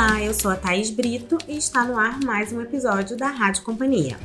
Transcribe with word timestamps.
Olá, 0.00 0.22
eu 0.22 0.32
sou 0.32 0.48
a 0.48 0.54
Thaís 0.54 0.90
Brito 0.90 1.36
e 1.48 1.56
está 1.56 1.84
no 1.84 1.98
ar 1.98 2.20
mais 2.20 2.52
um 2.52 2.60
episódio 2.60 3.16
da 3.16 3.26
Rádio 3.26 3.64
Companhia. 3.64 4.16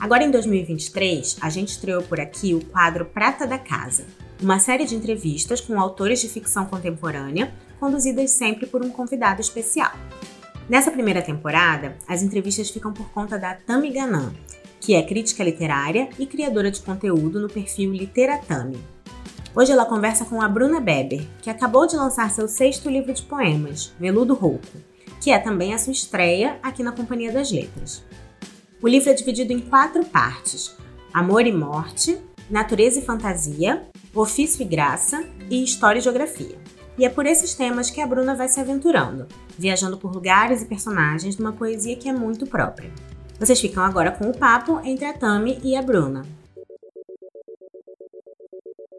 Agora 0.00 0.24
em 0.24 0.30
2023, 0.32 1.36
a 1.40 1.48
gente 1.48 1.68
estreou 1.68 2.02
por 2.02 2.18
aqui 2.18 2.52
o 2.52 2.64
quadro 2.64 3.04
Prata 3.04 3.46
da 3.46 3.60
Casa, 3.60 4.04
uma 4.42 4.58
série 4.58 4.84
de 4.84 4.96
entrevistas 4.96 5.60
com 5.60 5.78
autores 5.78 6.20
de 6.20 6.28
ficção 6.28 6.66
contemporânea, 6.66 7.54
conduzidas 7.78 8.32
sempre 8.32 8.66
por 8.66 8.84
um 8.84 8.90
convidado 8.90 9.40
especial. 9.40 9.92
Nessa 10.68 10.90
primeira 10.90 11.22
temporada, 11.22 11.96
as 12.08 12.20
entrevistas 12.20 12.68
ficam 12.68 12.92
por 12.92 13.08
conta 13.10 13.38
da 13.38 13.54
Tami 13.54 13.92
Ganan, 13.92 14.34
que 14.80 14.94
é 14.94 15.02
crítica 15.04 15.44
literária 15.44 16.08
e 16.18 16.26
criadora 16.26 16.72
de 16.72 16.80
conteúdo 16.80 17.38
no 17.38 17.48
perfil 17.48 17.92
Literatami. 17.92 18.82
Hoje 19.54 19.70
ela 19.70 19.84
conversa 19.84 20.24
com 20.24 20.40
a 20.40 20.48
Bruna 20.48 20.80
Beber, 20.80 21.28
que 21.42 21.50
acabou 21.50 21.86
de 21.86 21.94
lançar 21.94 22.30
seu 22.30 22.48
sexto 22.48 22.88
livro 22.88 23.12
de 23.12 23.20
poemas, 23.20 23.92
Veludo 24.00 24.32
Rouco, 24.32 24.66
que 25.20 25.30
é 25.30 25.38
também 25.38 25.74
a 25.74 25.78
sua 25.78 25.92
estreia 25.92 26.58
aqui 26.62 26.82
na 26.82 26.90
Companhia 26.90 27.30
das 27.30 27.52
Letras. 27.52 28.02
O 28.80 28.88
livro 28.88 29.10
é 29.10 29.12
dividido 29.12 29.52
em 29.52 29.60
quatro 29.60 30.06
partes: 30.06 30.74
Amor 31.12 31.46
e 31.46 31.52
Morte, 31.52 32.18
Natureza 32.48 33.00
e 33.00 33.04
Fantasia, 33.04 33.82
Ofício 34.14 34.62
e 34.62 34.64
Graça 34.64 35.22
e 35.50 35.62
História 35.62 35.98
e 35.98 36.02
Geografia. 36.02 36.56
E 36.96 37.04
é 37.04 37.10
por 37.10 37.26
esses 37.26 37.54
temas 37.54 37.90
que 37.90 38.00
a 38.00 38.06
Bruna 38.06 38.34
vai 38.34 38.48
se 38.48 38.58
aventurando, 38.58 39.26
viajando 39.58 39.98
por 39.98 40.14
lugares 40.14 40.62
e 40.62 40.66
personagens 40.66 41.36
numa 41.36 41.52
poesia 41.52 41.96
que 41.96 42.08
é 42.08 42.12
muito 42.12 42.46
própria. 42.46 42.90
Vocês 43.38 43.60
ficam 43.60 43.84
agora 43.84 44.12
com 44.12 44.30
o 44.30 44.36
papo 44.36 44.80
entre 44.82 45.04
a 45.04 45.12
Tami 45.12 45.60
e 45.62 45.76
a 45.76 45.82
Bruna. 45.82 46.24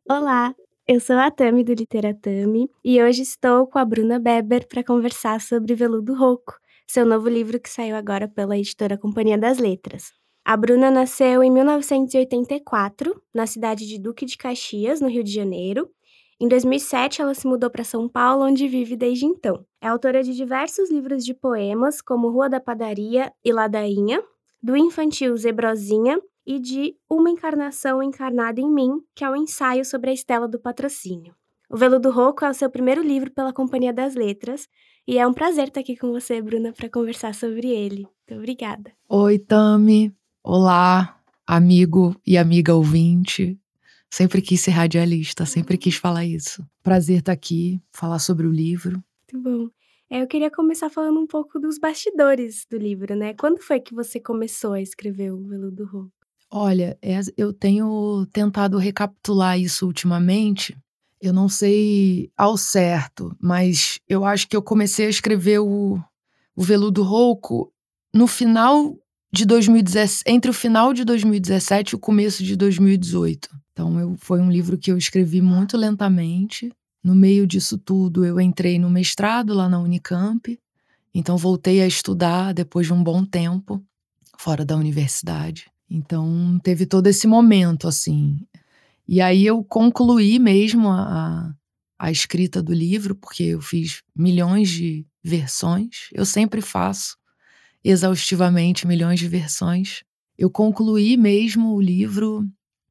Olá, 0.10 0.54
eu 0.86 1.00
sou 1.00 1.16
a 1.16 1.32
Tami 1.32 1.64
do 1.64 1.74
Literatami 1.74 2.70
e 2.84 3.02
hoje 3.02 3.22
estou 3.22 3.66
com 3.66 3.80
a 3.80 3.86
Bruna 3.86 4.20
Beber 4.20 4.68
para 4.68 4.84
conversar 4.84 5.40
sobre 5.40 5.74
Veludo 5.76 6.14
Rouco, 6.14 6.60
seu 6.86 7.06
novo 7.06 7.30
livro 7.30 7.58
que 7.58 7.70
saiu 7.70 7.96
agora 7.96 8.28
pela 8.28 8.58
editora 8.58 8.98
Companhia 8.98 9.38
das 9.38 9.60
Letras. 9.60 10.12
A 10.44 10.58
Bruna 10.58 10.92
nasceu 10.92 11.42
em 11.42 11.50
1984, 11.50 13.16
na 13.34 13.48
cidade 13.48 13.88
de 13.88 13.98
Duque 13.98 14.26
de 14.26 14.38
Caxias, 14.38 15.00
no 15.00 15.08
Rio 15.08 15.24
de 15.24 15.32
Janeiro. 15.32 15.90
Em 16.38 16.50
2007, 16.50 17.22
ela 17.22 17.34
se 17.34 17.48
mudou 17.48 17.70
para 17.70 17.86
São 17.86 18.10
Paulo, 18.10 18.44
onde 18.44 18.68
vive 18.68 18.98
desde 18.98 19.26
então. 19.26 19.66
É 19.80 19.88
autora 19.88 20.22
de 20.22 20.36
diversos 20.36 20.92
livros 20.92 21.24
de 21.24 21.34
poemas, 21.34 22.02
como 22.02 22.30
Rua 22.30 22.50
da 22.50 22.60
Padaria 22.60 23.32
e 23.42 23.54
Ladainha, 23.54 24.22
do 24.62 24.76
infantil 24.76 25.38
Zebrozinha 25.38 26.20
e 26.46 26.60
de 26.60 26.96
Uma 27.10 27.30
Encarnação 27.30 28.02
Encarnada 28.02 28.60
em 28.60 28.72
Mim, 28.72 29.02
que 29.16 29.24
é 29.24 29.30
um 29.30 29.36
ensaio 29.36 29.86
sobre 29.86 30.10
a 30.10 30.14
estela 30.14 30.48
do 30.48 30.60
patrocínio. 30.60 31.34
O 31.70 31.78
Veludo 31.78 32.12
Rouco 32.12 32.46
é 32.46 32.50
o 32.50 32.54
seu 32.54 32.70
primeiro 32.70 33.02
livro 33.02 33.32
pela 33.32 33.54
Companhia 33.54 33.94
das 33.94 34.16
Letras 34.16 34.68
e 35.08 35.18
é 35.18 35.28
um 35.28 35.34
prazer 35.34 35.70
estar 35.70 35.80
aqui 35.80 35.98
com 35.98 36.12
você, 36.12 36.42
Bruna, 36.42 36.72
para 36.72 36.90
conversar 36.90 37.34
sobre 37.34 37.68
ele. 37.68 38.08
Muito 38.30 38.40
obrigada. 38.40 38.92
Oi, 39.10 39.40
Tami. 39.40 40.14
Olá, 40.44 41.20
amigo 41.48 42.16
e 42.26 42.38
amiga 42.38 42.76
ouvinte. 42.76 43.60
Sempre 44.10 44.42
quis 44.42 44.62
ser 44.62 44.72
radialista, 44.72 45.46
sempre 45.46 45.78
quis 45.78 45.96
falar 45.96 46.26
isso. 46.26 46.64
Prazer 46.84 47.20
estar 47.20 47.32
aqui, 47.32 47.82
falar 47.92 48.20
sobre 48.20 48.46
o 48.46 48.52
livro. 48.52 49.04
Muito 49.34 49.50
bom. 49.50 49.70
É, 50.10 50.22
eu 50.22 50.28
queria 50.28 50.52
começar 50.52 50.90
falando 50.92 51.20
um 51.20 51.26
pouco 51.26 51.60
dos 51.60 51.80
bastidores 51.80 52.68
do 52.70 52.78
livro, 52.78 53.16
né? 53.16 53.34
Quando 53.34 53.60
foi 53.60 53.80
que 53.80 53.96
você 53.96 54.20
começou 54.20 54.74
a 54.74 54.82
escrever 54.82 55.34
o 55.34 55.42
Veludo 55.42 55.86
Rouco? 55.86 56.23
Olha, 56.56 56.96
é, 57.02 57.20
eu 57.36 57.52
tenho 57.52 58.28
tentado 58.32 58.78
recapitular 58.78 59.60
isso 59.60 59.88
ultimamente. 59.88 60.78
Eu 61.20 61.34
não 61.34 61.50
sei 61.50 62.30
ao 62.38 62.56
certo, 62.58 63.36
mas 63.42 64.00
eu 64.08 64.24
acho 64.24 64.48
que 64.48 64.56
eu 64.56 64.62
comecei 64.62 65.08
a 65.08 65.10
escrever 65.10 65.58
o, 65.58 66.00
o 66.56 66.62
Veludo 66.62 67.02
Rouco 67.02 67.74
no 68.14 68.28
final 68.28 68.96
de 69.34 69.46
2017, 69.48 70.26
entre 70.28 70.52
o 70.52 70.54
final 70.54 70.94
de 70.94 71.04
2017 71.04 71.90
e 71.90 71.96
o 71.96 72.00
começo 72.00 72.44
de 72.44 72.56
2018. 72.56 73.50
Então, 73.72 74.00
eu, 74.00 74.16
foi 74.20 74.40
um 74.40 74.52
livro 74.52 74.78
que 74.78 74.92
eu 74.92 74.98
escrevi 74.98 75.42
muito 75.42 75.76
lentamente, 75.76 76.72
no 77.04 77.16
meio 77.16 77.48
disso 77.48 77.80
tudo, 77.80 78.24
eu 78.24 78.40
entrei 78.40 78.78
no 78.78 78.92
mestrado 78.92 79.56
lá 79.56 79.68
na 79.68 79.80
Unicamp, 79.80 80.56
então 81.16 81.36
voltei 81.36 81.82
a 81.82 81.88
estudar 81.88 82.54
depois 82.54 82.86
de 82.86 82.94
um 82.94 83.04
bom 83.04 83.26
tempo 83.26 83.84
fora 84.38 84.64
da 84.64 84.76
universidade. 84.76 85.73
Então 85.94 86.60
teve 86.64 86.88
todo 86.88 87.06
esse 87.06 87.28
momento 87.28 87.88
assim. 87.88 88.40
E 89.08 89.22
aí 89.22 89.46
eu 89.46 89.64
concluí 89.64 90.40
mesmo 90.40 90.90
a, 90.90 91.54
a 92.00 92.12
escrita 92.12 92.64
do 92.64 92.74
livro, 92.74 93.14
porque 93.14 93.44
eu 93.44 93.62
fiz 93.62 94.02
milhões 94.16 94.70
de 94.70 95.06
versões. 95.24 96.10
Eu 96.12 96.26
sempre 96.26 96.62
faço 96.62 97.16
exaustivamente 97.84 98.88
milhões 98.88 99.20
de 99.20 99.28
versões. 99.28 100.04
Eu 100.36 100.50
concluí 100.50 101.16
mesmo 101.16 101.76
o 101.76 101.82
livro 101.82 102.44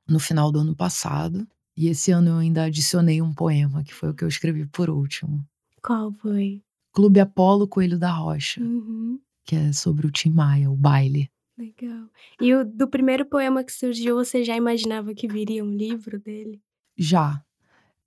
no 0.06 0.20
final 0.20 0.52
do 0.52 0.60
ano 0.60 0.76
passado. 0.76 1.44
E 1.76 1.88
esse 1.88 2.12
ano 2.12 2.28
eu 2.28 2.36
ainda 2.36 2.64
adicionei 2.64 3.20
um 3.20 3.32
poema, 3.32 3.82
que 3.82 3.94
foi 3.94 4.10
o 4.10 4.14
que 4.14 4.22
eu 4.22 4.28
escrevi 4.28 4.64
por 4.66 4.88
último. 4.88 5.44
Qual 5.82 6.12
foi? 6.12 6.62
Clube 6.92 7.19
Apolo 7.19 7.66
Coelho 7.66 7.98
da 7.98 8.12
Rocha, 8.12 8.60
uhum. 8.60 9.19
que 9.44 9.56
é 9.56 9.72
sobre 9.72 10.06
o 10.06 10.10
Tim 10.10 10.30
Maia, 10.30 10.70
o 10.70 10.76
baile. 10.76 11.31
Legal. 11.56 12.08
E 12.40 12.54
o, 12.54 12.64
do 12.64 12.88
primeiro 12.88 13.24
poema 13.26 13.62
que 13.62 13.72
surgiu, 13.72 14.16
você 14.16 14.42
já 14.42 14.56
imaginava 14.56 15.14
que 15.14 15.28
viria 15.28 15.64
um 15.64 15.70
livro 15.70 16.18
dele? 16.18 16.60
Já. 16.96 17.42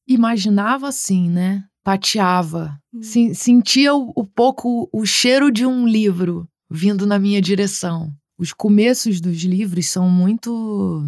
Imaginava 0.08 0.88
assim, 0.88 1.30
né? 1.30 1.64
Tateava. 1.84 2.80
Hum. 2.94 3.02
sentia 3.34 3.94
o, 3.94 4.12
o 4.16 4.26
pouco 4.26 4.90
o 4.92 5.06
cheiro 5.06 5.52
de 5.52 5.66
um 5.66 5.88
livro 5.88 6.50
vindo 6.70 7.06
na 7.06 7.20
minha 7.20 7.42
direção. 7.42 8.12
Os 8.38 8.52
começos 8.52 9.22
dos 9.22 9.44
livros 9.44 9.88
são 9.88 10.10
muito 10.10 11.04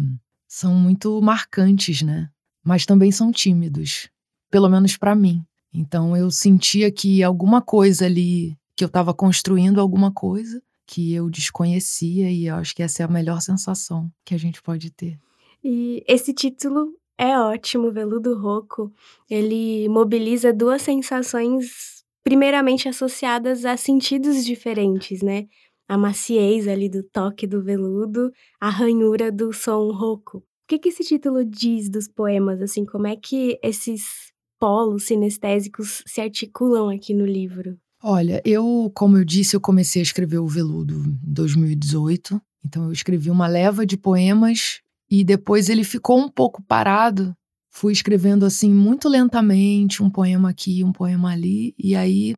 são 0.46 0.74
muito 0.74 1.20
marcantes, 1.20 2.00
né? 2.02 2.30
mas 2.68 2.84
também 2.84 3.10
são 3.10 3.32
tímidos, 3.32 4.10
pelo 4.50 4.68
menos 4.68 4.94
para 4.94 5.14
mim. 5.14 5.42
Então 5.72 6.14
eu 6.14 6.30
sentia 6.30 6.92
que 6.92 7.22
alguma 7.22 7.62
coisa 7.62 8.04
ali, 8.04 8.58
que 8.76 8.84
eu 8.84 8.88
estava 8.88 9.14
construindo 9.14 9.80
alguma 9.80 10.12
coisa 10.12 10.62
que 10.88 11.14
eu 11.14 11.28
desconhecia 11.28 12.30
e 12.30 12.46
eu 12.46 12.54
acho 12.56 12.74
que 12.74 12.82
essa 12.82 13.02
é 13.02 13.06
a 13.06 13.08
melhor 13.08 13.40
sensação 13.40 14.10
que 14.24 14.34
a 14.34 14.38
gente 14.38 14.62
pode 14.62 14.90
ter. 14.90 15.18
E 15.62 16.02
esse 16.08 16.32
título 16.32 16.94
é 17.18 17.38
ótimo, 17.38 17.92
Veludo 17.92 18.36
Roco. 18.36 18.90
Ele 19.28 19.88
mobiliza 19.88 20.52
duas 20.52 20.82
sensações 20.82 22.02
primeiramente 22.24 22.88
associadas 22.88 23.64
a 23.64 23.76
sentidos 23.76 24.44
diferentes, 24.44 25.22
né? 25.22 25.46
A 25.86 25.98
maciez 25.98 26.66
ali 26.66 26.88
do 26.88 27.02
toque 27.02 27.46
do 27.46 27.62
veludo, 27.62 28.32
a 28.58 28.70
ranhura 28.70 29.30
do 29.30 29.52
som 29.52 29.90
rouco 29.92 30.42
que, 30.68 30.78
que 30.78 30.90
esse 30.90 31.02
título 31.02 31.44
diz 31.44 31.88
dos 31.88 32.06
poemas? 32.06 32.60
Assim, 32.60 32.84
como 32.84 33.06
é 33.06 33.16
que 33.16 33.58
esses 33.62 34.30
polos 34.60 35.06
sinestésicos 35.06 36.02
se 36.06 36.20
articulam 36.20 36.90
aqui 36.90 37.14
no 37.14 37.24
livro? 37.24 37.78
Olha, 38.02 38.40
eu, 38.44 38.90
como 38.94 39.16
eu 39.16 39.24
disse, 39.24 39.56
eu 39.56 39.60
comecei 39.60 40.00
a 40.00 40.02
escrever 40.02 40.38
o 40.38 40.46
Veludo 40.46 40.94
em 40.94 41.18
2018. 41.22 42.40
Então 42.64 42.84
eu 42.84 42.92
escrevi 42.92 43.30
uma 43.30 43.46
leva 43.46 43.84
de 43.84 43.96
poemas 43.96 44.80
e 45.10 45.24
depois 45.24 45.68
ele 45.68 45.84
ficou 45.84 46.18
um 46.18 46.28
pouco 46.28 46.62
parado. 46.62 47.34
Fui 47.70 47.92
escrevendo 47.92 48.44
assim 48.44 48.72
muito 48.72 49.08
lentamente, 49.08 50.02
um 50.02 50.10
poema 50.10 50.50
aqui, 50.50 50.82
um 50.82 50.92
poema 50.92 51.32
ali, 51.32 51.74
e 51.78 51.94
aí 51.94 52.34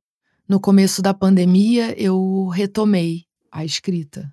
no 0.48 0.60
começo 0.60 1.00
da 1.00 1.14
pandemia 1.14 1.94
eu 2.00 2.48
retomei 2.48 3.24
a 3.50 3.64
escrita 3.64 4.32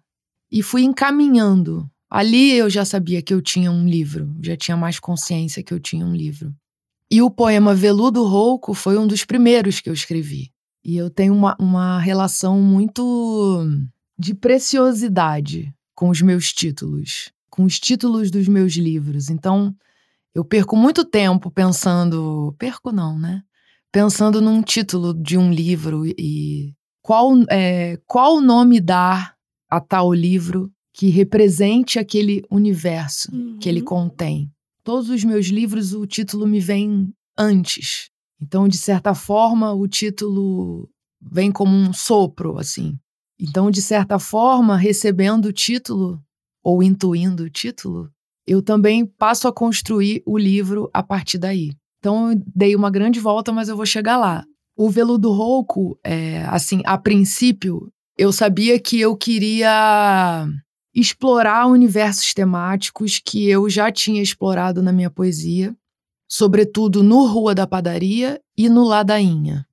e 0.52 0.64
fui 0.64 0.84
encaminhando 0.84 1.90
Ali 2.10 2.54
eu 2.54 2.70
já 2.70 2.86
sabia 2.86 3.22
que 3.22 3.34
eu 3.34 3.42
tinha 3.42 3.70
um 3.70 3.86
livro, 3.86 4.34
já 4.42 4.56
tinha 4.56 4.78
mais 4.78 4.98
consciência 4.98 5.62
que 5.62 5.74
eu 5.74 5.80
tinha 5.80 6.06
um 6.06 6.16
livro. 6.16 6.56
E 7.12 7.22
o 7.22 7.30
poema 7.30 7.76
Veludo 7.76 8.24
Rouco 8.24 8.74
foi 8.74 8.98
um 8.98 9.06
dos 9.06 9.26
primeiros 9.26 9.82
que 9.82 9.90
eu 9.90 9.94
escrevi. 9.94 10.50
E 10.88 10.96
eu 10.96 11.10
tenho 11.10 11.34
uma, 11.34 11.54
uma 11.60 12.00
relação 12.00 12.62
muito 12.62 13.68
de 14.18 14.34
preciosidade 14.34 15.74
com 15.94 16.08
os 16.08 16.22
meus 16.22 16.54
títulos, 16.54 17.30
com 17.50 17.66
os 17.66 17.78
títulos 17.78 18.32
dos 18.32 18.48
meus 18.48 18.74
livros. 18.78 19.30
Então, 19.30 19.76
eu 20.34 20.46
perco 20.46 20.78
muito 20.78 21.04
tempo 21.04 21.52
pensando. 21.52 22.56
Perco 22.58 22.94
não, 22.94 23.20
né? 23.20 23.44
Pensando 23.92 24.40
num 24.40 24.62
título 24.62 25.14
de 25.14 25.38
um 25.38 25.52
livro 25.52 26.06
e 26.06 26.74
qual, 27.02 27.34
é, 27.50 28.00
qual 28.06 28.40
nome 28.40 28.80
dar 28.80 29.36
a 29.70 29.82
tal 29.82 30.14
livro 30.14 30.72
que 30.94 31.10
represente 31.10 32.00
aquele 32.00 32.46
universo 32.50 33.30
uhum. 33.36 33.58
que 33.60 33.68
ele 33.68 33.82
uhum. 33.82 33.86
contém. 33.86 34.50
Todos 34.86 35.10
os 35.10 35.22
meus 35.26 35.48
livros, 35.48 35.94
o 35.94 36.08
título 36.08 36.48
me 36.48 36.62
vem 36.62 37.14
antes. 37.38 38.10
Então, 38.42 38.68
de 38.68 38.78
certa 38.78 39.14
forma, 39.16 39.74
o 39.74 39.88
título 39.88 40.90
vem 41.22 41.52
como 41.52 41.76
um 41.76 41.92
sopro, 41.92 42.58
assim. 42.58 42.98
Então, 43.40 43.70
de 43.70 43.82
certa 43.82 44.20
forma, 44.20 44.78
recebendo 44.78 45.46
o 45.46 45.54
título, 45.54 46.22
ou 46.64 46.84
intuindo 46.84 47.44
o 47.44 47.50
título, 47.50 48.10
eu 48.46 48.62
também 48.62 49.06
passo 49.06 49.48
a 49.48 49.54
construir 49.54 50.22
o 50.26 50.38
livro 50.38 50.90
a 50.94 51.04
partir 51.04 51.38
daí. 51.38 51.72
Então, 52.00 52.32
eu 52.32 52.42
dei 52.56 52.76
uma 52.76 52.90
grande 52.90 53.20
volta, 53.20 53.52
mas 53.52 53.70
eu 53.70 53.76
vou 53.76 53.86
chegar 53.86 54.18
lá. 54.18 54.46
O 54.76 54.90
veludo 54.90 55.32
rouco, 55.32 56.00
é, 56.04 56.44
assim, 56.46 56.82
a 56.86 56.98
princípio, 56.98 57.92
eu 58.18 58.32
sabia 58.32 58.80
que 58.80 59.00
eu 59.00 59.16
queria 59.16 60.48
explorar 60.94 61.68
universos 61.68 62.34
temáticos 62.34 63.22
que 63.24 63.48
eu 63.48 63.70
já 63.70 63.92
tinha 63.92 64.22
explorado 64.22 64.82
na 64.82 64.92
minha 64.92 65.10
poesia, 65.10 65.76
sobretudo 66.28 67.02
no 67.04 67.26
Rua 67.26 67.56
da 67.56 67.66
Padaria 67.66 68.40
e 68.58 68.68
no 68.70 68.84
Ladainha. 68.84 69.66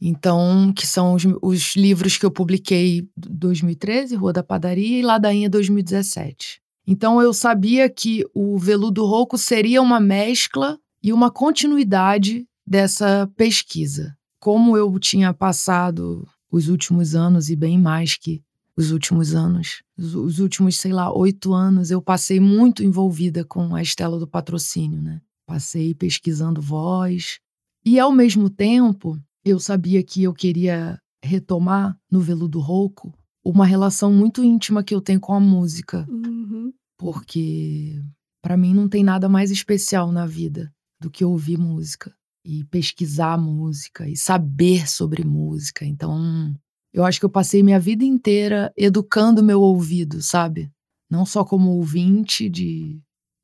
Então, 0.00 0.72
que 0.76 0.86
são 0.86 1.14
os, 1.14 1.22
os 1.40 1.76
livros 1.76 2.18
que 2.18 2.26
eu 2.26 2.30
publiquei 2.30 3.08
2013, 3.16 4.16
Rua 4.16 4.32
da 4.32 4.42
Padaria, 4.42 4.98
e 4.98 5.02
Ladainha 5.02 5.48
2017. 5.48 6.60
Então, 6.84 7.22
eu 7.22 7.32
sabia 7.32 7.88
que 7.88 8.24
o 8.34 8.58
Veludo 8.58 9.06
Rouco 9.06 9.38
seria 9.38 9.80
uma 9.80 10.00
mescla 10.00 10.76
e 11.00 11.12
uma 11.12 11.30
continuidade 11.30 12.44
dessa 12.66 13.30
pesquisa. 13.36 14.16
Como 14.40 14.76
eu 14.76 14.98
tinha 14.98 15.32
passado 15.32 16.26
os 16.50 16.68
últimos 16.68 17.14
anos 17.14 17.48
e 17.48 17.54
bem 17.54 17.78
mais 17.78 18.16
que 18.16 18.42
os 18.76 18.90
últimos 18.90 19.34
anos, 19.34 19.82
os, 19.96 20.38
últimos, 20.38 20.76
sei 20.76 20.92
lá, 20.92 21.12
oito 21.12 21.52
anos, 21.52 21.90
eu 21.90 22.02
passei 22.02 22.40
muito 22.40 22.82
envolvida 22.82 23.44
com 23.44 23.74
a 23.74 23.82
Estela 23.82 24.18
do 24.18 24.26
Patrocínio, 24.26 25.00
né? 25.00 25.20
Passei 25.52 25.94
pesquisando 25.94 26.62
voz. 26.62 27.38
E, 27.84 28.00
ao 28.00 28.10
mesmo 28.10 28.48
tempo, 28.48 29.20
eu 29.44 29.60
sabia 29.60 30.02
que 30.02 30.22
eu 30.22 30.32
queria 30.32 30.98
retomar 31.22 31.94
no 32.10 32.22
Veludo 32.22 32.58
Rouco 32.58 33.12
uma 33.44 33.66
relação 33.66 34.10
muito 34.10 34.42
íntima 34.42 34.82
que 34.82 34.94
eu 34.94 35.00
tenho 35.02 35.20
com 35.20 35.34
a 35.34 35.38
música. 35.38 36.06
Uhum. 36.08 36.72
Porque 36.96 38.02
para 38.42 38.56
mim 38.56 38.72
não 38.72 38.88
tem 38.88 39.04
nada 39.04 39.28
mais 39.28 39.50
especial 39.50 40.10
na 40.10 40.24
vida 40.24 40.72
do 40.98 41.10
que 41.10 41.22
ouvir 41.22 41.58
música 41.58 42.16
e 42.42 42.64
pesquisar 42.64 43.36
música 43.36 44.08
e 44.08 44.16
saber 44.16 44.88
sobre 44.88 45.22
música. 45.22 45.84
Então, 45.84 46.56
eu 46.94 47.04
acho 47.04 47.20
que 47.20 47.26
eu 47.26 47.30
passei 47.30 47.62
minha 47.62 47.78
vida 47.78 48.06
inteira 48.06 48.72
educando 48.74 49.42
meu 49.42 49.60
ouvido, 49.60 50.22
sabe? 50.22 50.72
Não 51.10 51.26
só 51.26 51.44
como 51.44 51.72
ouvinte 51.72 52.48
de 52.48 52.98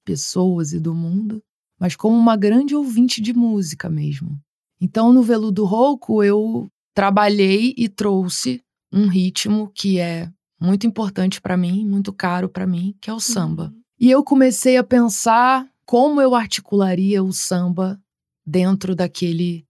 pessoas 0.06 0.72
e 0.72 0.80
do 0.80 0.94
mundo, 0.94 1.42
mas 1.78 1.96
como 1.96 2.16
uma 2.16 2.36
grande 2.36 2.74
ouvinte 2.74 3.20
de 3.20 3.32
música 3.32 3.88
mesmo. 3.88 4.38
Então, 4.80 5.12
no 5.12 5.22
Veludo 5.22 5.64
Rouco, 5.64 6.22
eu 6.22 6.68
trabalhei 6.94 7.74
e 7.76 7.88
trouxe 7.88 8.60
um 8.92 9.06
ritmo 9.06 9.70
que 9.74 9.98
é 9.98 10.30
muito 10.60 10.86
importante 10.86 11.40
para 11.40 11.56
mim, 11.56 11.86
muito 11.86 12.12
caro 12.12 12.48
para 12.48 12.66
mim, 12.66 12.94
que 13.00 13.10
é 13.10 13.14
o 13.14 13.20
samba. 13.20 13.64
Uhum. 13.64 13.80
E 14.00 14.10
eu 14.10 14.24
comecei 14.24 14.76
a 14.76 14.84
pensar 14.84 15.68
como 15.84 16.20
eu 16.20 16.34
articularia 16.34 17.22
o 17.22 17.32
samba 17.32 18.00
dentro 18.46 18.94
daquele 18.94 19.64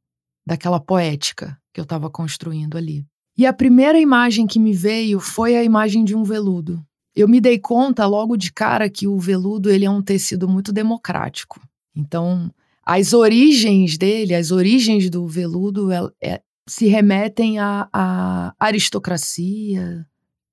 daquela 0.46 0.80
poética 0.80 1.58
que 1.74 1.80
eu 1.80 1.82
estava 1.82 2.08
construindo 2.08 2.78
ali. 2.78 3.04
E 3.36 3.46
a 3.46 3.52
primeira 3.52 4.00
imagem 4.00 4.46
que 4.46 4.58
me 4.58 4.72
veio 4.72 5.20
foi 5.20 5.54
a 5.54 5.62
imagem 5.62 6.04
de 6.04 6.16
um 6.16 6.24
veludo. 6.24 6.82
Eu 7.14 7.28
me 7.28 7.40
dei 7.40 7.58
conta 7.58 8.06
logo 8.06 8.36
de 8.36 8.50
cara 8.50 8.88
que 8.88 9.06
o 9.06 9.18
veludo 9.18 9.70
ele 9.70 9.84
é 9.84 9.90
um 9.90 10.00
tecido 10.02 10.48
muito 10.48 10.72
democrático. 10.72 11.60
Então, 11.98 12.54
as 12.86 13.12
origens 13.12 13.98
dele, 13.98 14.34
as 14.34 14.52
origens 14.52 15.10
do 15.10 15.26
veludo, 15.26 15.90
é, 15.90 16.10
é, 16.22 16.42
se 16.66 16.86
remetem 16.86 17.58
à, 17.58 18.54
aristocracia, 18.58 20.06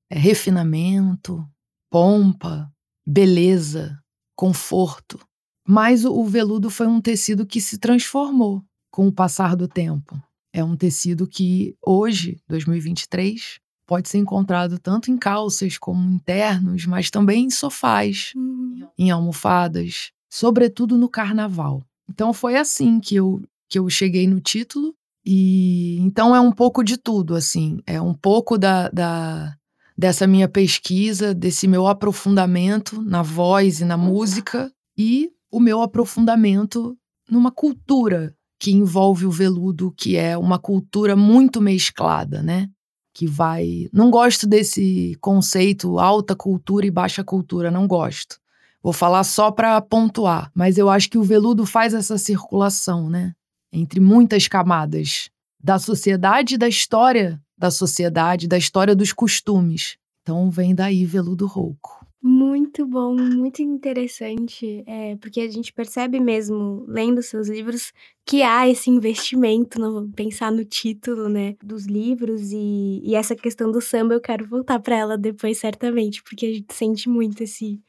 é, 0.10 0.18
refinamento, 0.18 1.48
pompa, 1.90 2.68
beleza, 3.06 3.98
conforto. 4.36 5.20
Mas 5.68 6.04
o, 6.04 6.12
o 6.14 6.26
veludo 6.26 6.72
foi 6.72 6.88
um 6.88 7.00
tecido 7.00 7.46
que 7.46 7.62
se 7.62 7.78
transformou 7.78 8.64
com 8.92 9.08
o 9.08 9.14
passar 9.14 9.56
do 9.56 9.68
tempo. 9.68 10.20
É 10.52 10.64
um 10.64 10.76
tecido 10.76 11.28
que 11.28 11.76
hoje, 11.86 12.42
2023, 12.48 13.60
pode 13.86 14.10
ser 14.10 14.18
encontrado 14.18 14.80
tanto 14.80 15.12
em 15.12 15.18
calças 15.18 15.78
como 15.78 16.10
em 16.10 16.18
ternos, 16.18 16.88
mas 16.88 17.12
também 17.12 17.46
em 17.46 17.50
sofás, 17.52 18.32
uhum. 18.36 18.88
em 18.98 19.12
almofadas, 19.12 20.12
sobretudo 20.36 20.98
no 20.98 21.08
carnaval. 21.08 21.82
Então 22.10 22.34
foi 22.34 22.58
assim 22.58 23.00
que 23.00 23.16
eu, 23.16 23.42
que 23.70 23.80
eu 23.80 23.90
cheguei 23.90 24.28
no 24.28 24.42
título. 24.42 24.94
E 25.26 25.98
então 26.02 26.36
é 26.36 26.42
um 26.42 26.52
pouco 26.52 26.84
de 26.84 26.98
tudo, 26.98 27.36
assim. 27.36 27.80
É 27.88 28.02
um 28.02 28.14
pouco 28.14 28.58
da, 28.58 28.90
da, 28.90 29.56
dessa 29.98 30.28
minha 30.28 30.50
pesquisa, 30.50 31.34
desse 31.34 31.70
meu 31.70 31.88
aprofundamento 31.88 33.02
na 33.02 33.22
voz 33.22 33.80
e 33.80 33.86
na 33.86 33.96
música, 33.96 34.70
e 34.98 35.32
o 35.50 35.60
meu 35.60 35.82
aprofundamento 35.82 36.98
numa 37.32 37.50
cultura 37.50 38.36
que 38.60 38.72
envolve 38.72 39.26
o 39.26 39.32
veludo, 39.32 39.94
que 39.98 40.18
é 40.18 40.38
uma 40.38 40.60
cultura 40.60 41.16
muito 41.16 41.62
mesclada, 41.62 42.44
né? 42.44 42.68
Que 43.14 43.26
vai. 43.26 43.88
Não 43.94 44.12
gosto 44.12 44.46
desse 44.46 45.16
conceito 45.22 45.98
alta 45.98 46.36
cultura 46.36 46.86
e 46.86 46.92
baixa 46.92 47.24
cultura, 47.24 47.72
não 47.72 47.88
gosto. 47.88 48.38
Vou 48.86 48.94
falar 48.94 49.24
só 49.24 49.50
para 49.50 49.82
pontuar, 49.82 50.52
mas 50.54 50.78
eu 50.78 50.92
acho 50.92 51.10
que 51.10 51.18
o 51.18 51.24
veludo 51.24 51.66
faz 51.66 51.92
essa 51.92 52.20
circulação, 52.20 53.10
né? 53.10 53.34
Entre 53.74 54.00
muitas 54.00 54.48
camadas 54.48 55.28
da 55.60 55.80
sociedade 55.80 56.56
da 56.56 56.68
história 56.68 57.42
da 57.58 57.72
sociedade, 57.72 58.48
da 58.48 58.60
história 58.60 58.96
dos 58.96 59.12
costumes. 59.12 59.98
Então 60.22 60.52
vem 60.52 60.76
daí 60.76 61.04
veludo 61.04 61.48
rouco. 61.48 62.06
Muito 62.22 62.86
bom, 62.86 63.16
muito 63.16 63.64
interessante, 63.64 64.84
é, 64.86 65.16
porque 65.16 65.42
a 65.42 65.50
gente 65.50 65.74
percebe 65.74 66.20
mesmo, 66.20 66.86
lendo 66.88 67.24
seus 67.24 67.48
livros, 67.50 67.92
que 68.24 68.44
há 68.44 68.70
esse 68.70 68.92
investimento 68.92 69.80
no 69.80 70.12
pensar 70.12 70.52
no 70.52 70.64
título, 70.64 71.28
né, 71.28 71.56
dos 71.64 71.88
livros 71.88 72.52
e, 72.52 73.02
e 73.04 73.16
essa 73.16 73.36
questão 73.36 73.72
do 73.72 73.82
samba 73.82 74.14
eu 74.14 74.22
quero 74.22 74.48
voltar 74.48 74.80
para 74.80 74.96
ela 74.96 75.18
depois 75.18 75.58
certamente, 75.58 76.22
porque 76.22 76.46
a 76.46 76.54
gente 76.54 76.72
sente 76.72 77.10
muito 77.10 77.42
esse 77.42 77.80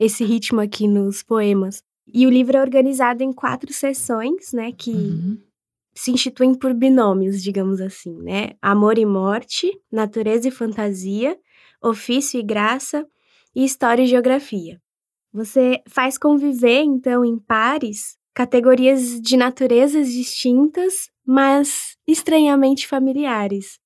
esse 0.00 0.24
ritmo 0.24 0.60
aqui 0.60 0.88
nos 0.88 1.22
poemas. 1.22 1.82
E 2.12 2.26
o 2.26 2.30
livro 2.30 2.56
é 2.56 2.60
organizado 2.60 3.22
em 3.22 3.32
quatro 3.32 3.70
sessões, 3.72 4.52
né, 4.52 4.72
que 4.72 4.90
uhum. 4.90 5.38
se 5.94 6.10
instituem 6.10 6.54
por 6.54 6.72
binômios, 6.72 7.42
digamos 7.42 7.80
assim, 7.80 8.16
né? 8.22 8.52
Amor 8.60 8.98
e 8.98 9.04
morte, 9.04 9.70
natureza 9.92 10.48
e 10.48 10.50
fantasia, 10.50 11.38
ofício 11.82 12.40
e 12.40 12.42
graça 12.42 13.06
e 13.54 13.64
história 13.64 14.02
e 14.02 14.06
geografia. 14.06 14.80
Você 15.32 15.80
faz 15.86 16.18
conviver, 16.18 16.82
então, 16.82 17.24
em 17.24 17.38
pares, 17.38 18.16
categorias 18.34 19.20
de 19.20 19.36
naturezas 19.36 20.10
distintas, 20.10 21.10
mas 21.24 21.96
estranhamente 22.08 22.88
familiares. 22.88 23.78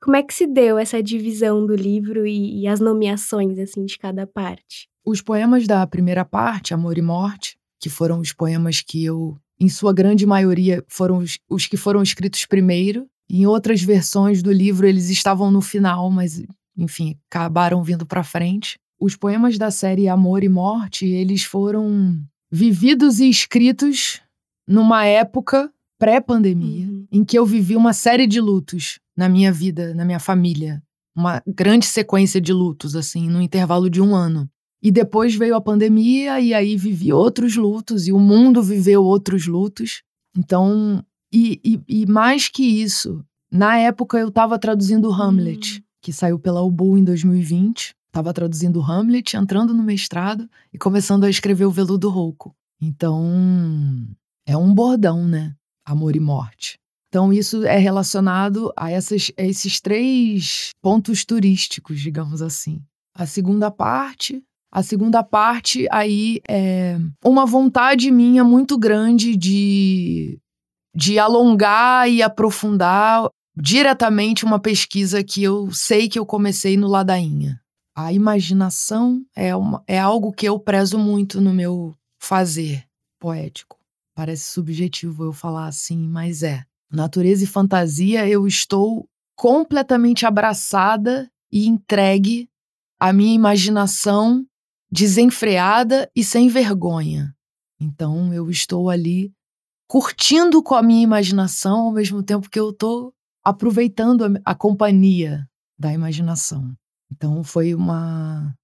Como 0.00 0.16
é 0.16 0.22
que 0.22 0.32
se 0.32 0.46
deu 0.46 0.78
essa 0.78 1.02
divisão 1.02 1.66
do 1.66 1.74
livro 1.74 2.26
e, 2.26 2.62
e 2.62 2.68
as 2.68 2.80
nomeações, 2.80 3.58
assim, 3.58 3.84
de 3.84 3.98
cada 3.98 4.26
parte? 4.26 4.88
Os 5.06 5.22
poemas 5.22 5.68
da 5.68 5.86
primeira 5.86 6.24
parte, 6.24 6.74
Amor 6.74 6.98
e 6.98 7.02
Morte, 7.02 7.56
que 7.80 7.88
foram 7.88 8.18
os 8.18 8.32
poemas 8.32 8.80
que 8.80 9.04
eu, 9.04 9.38
em 9.60 9.68
sua 9.68 9.92
grande 9.92 10.26
maioria, 10.26 10.84
foram 10.88 11.18
os, 11.18 11.38
os 11.48 11.68
que 11.68 11.76
foram 11.76 12.02
escritos 12.02 12.44
primeiro. 12.44 13.06
Em 13.30 13.46
outras 13.46 13.80
versões 13.80 14.42
do 14.42 14.50
livro, 14.50 14.84
eles 14.84 15.08
estavam 15.08 15.48
no 15.48 15.60
final, 15.60 16.10
mas, 16.10 16.42
enfim, 16.76 17.16
acabaram 17.30 17.84
vindo 17.84 18.04
para 18.04 18.24
frente. 18.24 18.80
Os 18.98 19.14
poemas 19.14 19.56
da 19.56 19.70
série 19.70 20.08
Amor 20.08 20.42
e 20.42 20.48
Morte, 20.48 21.06
eles 21.06 21.44
foram 21.44 22.18
vividos 22.50 23.20
e 23.20 23.30
escritos 23.30 24.20
numa 24.66 25.04
época 25.04 25.72
pré-pandemia, 26.00 26.88
uhum. 26.88 27.06
em 27.12 27.24
que 27.24 27.38
eu 27.38 27.46
vivi 27.46 27.76
uma 27.76 27.92
série 27.92 28.26
de 28.26 28.40
lutos 28.40 28.98
na 29.16 29.28
minha 29.28 29.52
vida, 29.52 29.94
na 29.94 30.04
minha 30.04 30.18
família. 30.18 30.82
Uma 31.14 31.40
grande 31.46 31.86
sequência 31.86 32.40
de 32.40 32.52
lutos, 32.52 32.96
assim, 32.96 33.28
no 33.28 33.40
intervalo 33.40 33.88
de 33.88 34.02
um 34.02 34.14
ano. 34.14 34.50
E 34.86 34.90
depois 34.92 35.34
veio 35.34 35.56
a 35.56 35.60
pandemia, 35.60 36.38
e 36.38 36.54
aí 36.54 36.76
vivi 36.76 37.12
outros 37.12 37.56
lutos, 37.56 38.06
e 38.06 38.12
o 38.12 38.20
mundo 38.20 38.62
viveu 38.62 39.02
outros 39.02 39.48
lutos. 39.48 40.04
Então, 40.38 41.04
e, 41.34 41.60
e, 41.64 42.02
e 42.02 42.06
mais 42.06 42.48
que 42.48 42.62
isso, 42.62 43.20
na 43.50 43.76
época 43.78 44.16
eu 44.16 44.28
estava 44.28 44.56
traduzindo 44.60 45.12
Hamlet, 45.12 45.80
hum. 45.80 45.82
que 46.00 46.12
saiu 46.12 46.38
pela 46.38 46.62
Ubu 46.62 46.96
em 46.96 47.02
2020. 47.02 47.96
Estava 48.06 48.32
traduzindo 48.32 48.80
Hamlet, 48.80 49.36
entrando 49.36 49.74
no 49.74 49.82
mestrado 49.82 50.48
e 50.72 50.78
começando 50.78 51.24
a 51.24 51.30
escrever 51.30 51.64
o 51.64 51.70
Veludo 51.72 52.08
Rouco. 52.08 52.54
Então, 52.80 53.26
é 54.46 54.56
um 54.56 54.72
bordão, 54.72 55.26
né? 55.26 55.52
Amor 55.84 56.14
e 56.14 56.20
morte. 56.20 56.78
Então, 57.08 57.32
isso 57.32 57.64
é 57.64 57.76
relacionado 57.76 58.72
a, 58.76 58.88
essas, 58.88 59.32
a 59.36 59.42
esses 59.42 59.80
três 59.80 60.70
pontos 60.80 61.24
turísticos, 61.24 61.98
digamos 61.98 62.40
assim. 62.40 62.80
A 63.12 63.26
segunda 63.26 63.68
parte 63.68 64.44
a 64.70 64.82
segunda 64.82 65.22
parte 65.22 65.86
aí 65.90 66.40
é 66.48 66.98
uma 67.24 67.46
vontade 67.46 68.10
minha 68.10 68.44
muito 68.44 68.76
grande 68.78 69.36
de, 69.36 70.38
de 70.94 71.18
alongar 71.18 72.10
e 72.10 72.22
aprofundar 72.22 73.28
diretamente 73.56 74.44
uma 74.44 74.58
pesquisa 74.58 75.24
que 75.24 75.42
eu 75.42 75.72
sei 75.72 76.08
que 76.08 76.18
eu 76.18 76.26
comecei 76.26 76.76
no 76.76 76.88
Ladainha. 76.88 77.60
A 77.96 78.12
imaginação 78.12 79.24
é, 79.34 79.56
uma, 79.56 79.82
é 79.86 79.98
algo 79.98 80.30
que 80.30 80.46
eu 80.46 80.58
prezo 80.58 80.98
muito 80.98 81.40
no 81.40 81.54
meu 81.54 81.94
fazer 82.20 82.84
poético. 83.18 83.78
Parece 84.14 84.50
subjetivo 84.50 85.24
eu 85.24 85.32
falar 85.32 85.66
assim, 85.66 86.06
mas 86.06 86.42
é. 86.42 86.62
Natureza 86.92 87.44
e 87.44 87.46
fantasia, 87.46 88.28
eu 88.28 88.46
estou 88.46 89.08
completamente 89.34 90.26
abraçada 90.26 91.30
e 91.50 91.66
entregue 91.66 92.48
à 93.00 93.12
minha 93.12 93.34
imaginação 93.34 94.46
desenfreada 94.96 96.10
e 96.16 96.24
sem 96.24 96.48
vergonha. 96.48 97.34
Então 97.78 98.32
eu 98.32 98.48
estou 98.48 98.88
ali 98.88 99.30
curtindo 99.86 100.62
com 100.62 100.74
a 100.74 100.82
minha 100.82 101.02
imaginação 101.02 101.80
ao 101.80 101.92
mesmo 101.92 102.22
tempo 102.22 102.48
que 102.48 102.58
eu 102.58 102.70
estou 102.70 103.12
aproveitando 103.44 104.24
a, 104.24 104.52
a, 104.52 104.54
companhia 104.54 105.46
da 105.78 105.92
imaginação. 105.92 106.74
Então 107.12 107.44
foi 107.44 107.74
uma 107.74 108.54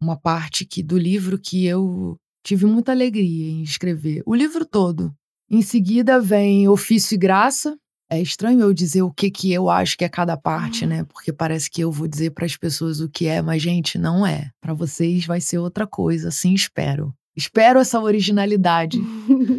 uma 0.00 0.14
parte 0.14 0.66
que 0.66 0.82
do 0.82 0.98
livro 0.98 1.38
que 1.38 1.64
eu 1.64 2.16
tive 2.44 2.66
muita 2.66 2.92
alegria 2.92 3.50
em 3.50 3.62
escrever. 3.62 4.22
O 4.26 4.34
livro 4.34 4.66
todo. 4.66 5.12
Em 5.50 5.62
seguida 5.62 6.20
vem 6.20 6.68
Ofício 6.68 7.14
e 7.14 7.18
Graça. 7.18 7.78
É 8.10 8.20
estranho 8.20 8.60
eu 8.60 8.72
dizer 8.72 9.02
o 9.02 9.10
que 9.10 9.30
que 9.30 9.52
eu 9.52 9.68
acho 9.68 9.96
que 9.96 10.04
é 10.04 10.08
cada 10.08 10.36
parte, 10.36 10.86
né? 10.86 11.04
Porque 11.04 11.32
parece 11.32 11.70
que 11.70 11.82
eu 11.82 11.92
vou 11.92 12.08
dizer 12.08 12.30
para 12.30 12.46
as 12.46 12.56
pessoas 12.56 13.00
o 13.00 13.08
que 13.08 13.26
é, 13.26 13.42
mas 13.42 13.60
gente, 13.60 13.98
não 13.98 14.26
é. 14.26 14.50
Para 14.60 14.72
vocês 14.72 15.26
vai 15.26 15.40
ser 15.40 15.58
outra 15.58 15.86
coisa, 15.86 16.28
assim 16.28 16.54
espero. 16.54 17.14
Espero 17.36 17.78
essa 17.78 18.00
originalidade 18.00 18.98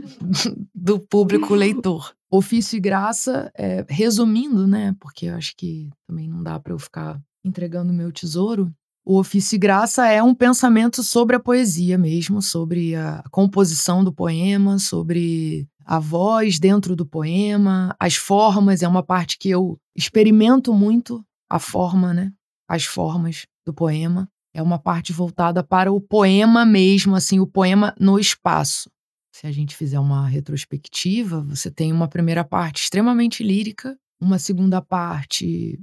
do 0.76 1.00
público 1.00 1.54
leitor. 1.54 2.14
Ofício 2.32 2.76
e 2.76 2.80
graça, 2.80 3.52
é, 3.56 3.86
resumindo, 3.88 4.68
né? 4.68 4.96
Porque 5.00 5.28
eu 5.28 5.36
acho 5.36 5.54
que 5.56 5.90
também 6.08 6.28
não 6.28 6.44
dá 6.44 6.60
para 6.60 6.74
eu 6.74 6.80
ficar 6.80 7.20
entregando 7.44 7.94
meu 7.94 8.12
tesouro. 8.12 8.72
O 9.06 9.18
ofício 9.18 9.56
e 9.56 9.60
graça 9.60 10.08
é 10.08 10.22
um 10.22 10.36
pensamento 10.36 11.02
sobre 11.02 11.36
a 11.36 11.40
poesia 11.40 11.98
mesmo, 11.98 12.42
sobre 12.42 12.96
a 12.96 13.24
composição 13.32 14.04
do 14.04 14.14
poema, 14.14 14.78
sobre 14.78 15.68
a 15.90 15.98
voz 15.98 16.60
dentro 16.60 16.96
do 16.96 17.04
poema, 17.04 17.96
as 18.00 18.16
formas, 18.16 18.84
é 18.84 18.88
uma 18.88 19.02
parte 19.02 19.40
que 19.40 19.50
eu 19.50 19.82
experimento 19.96 20.72
muito 20.72 21.26
a 21.50 21.58
forma, 21.58 22.14
né? 22.14 22.32
As 22.70 22.86
formas 22.86 23.48
do 23.66 23.74
poema. 23.74 24.30
É 24.54 24.62
uma 24.62 24.78
parte 24.78 25.12
voltada 25.12 25.64
para 25.64 25.92
o 25.92 26.00
poema 26.00 26.64
mesmo, 26.64 27.16
assim, 27.16 27.40
o 27.40 27.48
poema 27.48 27.96
no 28.00 28.20
espaço. 28.20 28.88
Se 29.34 29.48
a 29.48 29.52
gente 29.52 29.76
fizer 29.76 30.00
uma 30.00 30.28
retrospectiva, 30.28 31.42
você 31.42 31.72
tem 31.72 31.92
uma 31.92 32.08
primeira 32.08 32.44
parte 32.44 32.84
extremamente 32.84 33.42
lírica, 33.42 33.98
uma 34.22 34.38
segunda 34.38 34.84
parte 34.84 35.80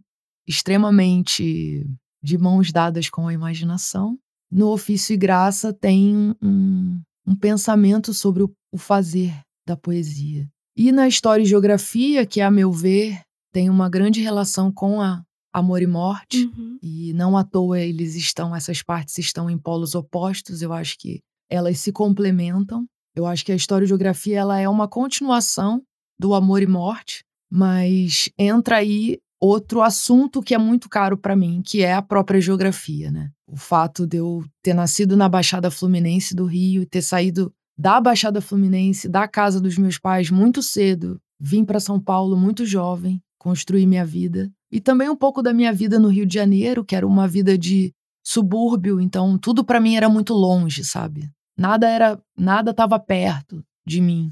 extremamente 0.47 1.85
de 2.23 2.39
mãos 2.39 2.71
dadas 2.71 3.11
com 3.11 3.27
a 3.27 3.35
imaginação. 3.35 4.17
No 4.49 4.69
ofício 4.69 5.15
e 5.15 5.17
graça 5.17 5.73
tem 5.73 6.37
um, 6.41 7.03
um 7.27 7.35
pensamento 7.35 8.15
sobre 8.15 8.45
o, 8.45 8.55
o 8.71 8.79
fazer 8.79 9.46
da 9.67 9.77
poesia. 9.77 10.49
E 10.77 10.93
na 10.93 11.09
história 11.09 11.43
e 11.43 11.47
geografia, 11.47 12.27
que 12.27 12.41
a 12.41 12.51
meu 12.51 12.71
ver 12.71 13.21
tem 13.53 13.71
uma 13.71 13.89
grande 13.89 14.21
relação 14.21 14.71
com 14.71 15.01
a 15.01 15.23
amor 15.53 15.81
e 15.81 15.87
morte, 15.87 16.45
uhum. 16.45 16.79
e 16.83 17.15
não 17.15 17.35
à 17.35 17.43
toa 17.43 17.81
eles 17.81 18.15
estão, 18.15 18.55
essas 18.55 18.83
partes 18.83 19.17
estão 19.17 19.49
em 19.49 19.57
polos 19.57 19.95
opostos, 19.95 20.61
eu 20.61 20.71
acho 20.71 20.99
que 20.99 21.21
elas 21.51 21.79
se 21.79 21.91
complementam. 21.93 22.87
Eu 23.15 23.25
acho 23.25 23.43
que 23.43 23.53
a 23.53 23.57
história 23.57 23.87
e 23.87 23.89
geografia 23.89 24.39
ela 24.39 24.61
é 24.61 24.69
uma 24.69 24.87
continuação 24.87 25.83
do 26.19 26.35
amor 26.35 26.63
e 26.63 26.67
morte, 26.67 27.25
mas 27.51 28.29
entra 28.39 28.77
aí 28.77 29.19
outro 29.41 29.81
assunto 29.81 30.43
que 30.43 30.55
é 30.55 30.59
muito 30.59 30.89
caro 30.89 31.17
para 31.17 31.35
mim, 31.35 31.63
que 31.65 31.83
é 31.83 31.95
a 31.95 32.03
própria 32.03 32.41
geografia, 32.41 33.11
né? 33.11 33.31
O 33.47 33.57
fato 33.57 34.07
de 34.07 34.19
eu 34.19 34.45
ter 34.63 34.75
nascido 34.75 35.17
na 35.17 35.29
Baixada 35.29 35.71
Fluminense 35.71 36.35
do 36.35 36.45
Rio 36.45 36.83
e 36.83 36.87
ter 36.87 37.01
saído 37.01 37.51
da 37.79 38.01
Baixada 38.01 38.41
Fluminense, 38.41 39.09
da 39.09 39.29
casa 39.29 39.61
dos 39.61 39.77
meus 39.77 39.99
pais 39.99 40.31
muito 40.31 40.63
cedo, 40.63 41.21
vim 41.39 41.65
para 41.65 41.81
São 41.81 42.01
Paulo 42.01 42.37
muito 42.37 42.65
jovem, 42.65 43.23
construir 43.39 43.87
minha 43.87 44.05
vida 44.05 44.51
e 44.71 44.81
também 44.81 45.09
um 45.09 45.17
pouco 45.17 45.43
da 45.43 45.53
minha 45.53 45.73
vida 45.73 45.99
no 45.99 46.09
Rio 46.09 46.27
de 46.27 46.35
Janeiro, 46.35 46.85
que 46.85 46.97
era 46.97 47.07
uma 47.07 47.29
vida 47.29 47.57
de 47.57 47.93
subúrbio, 48.25 49.01
então 49.01 49.39
tudo 49.39 49.65
para 49.65 49.81
mim 49.81 49.95
era 49.97 50.09
muito 50.09 50.35
longe, 50.35 50.85
sabe? 50.85 51.31
Nada 51.57 51.89
era, 51.89 52.21
nada 52.37 52.73
estava 52.73 52.99
perto 52.99 53.65
de 53.87 54.01
mim. 54.01 54.31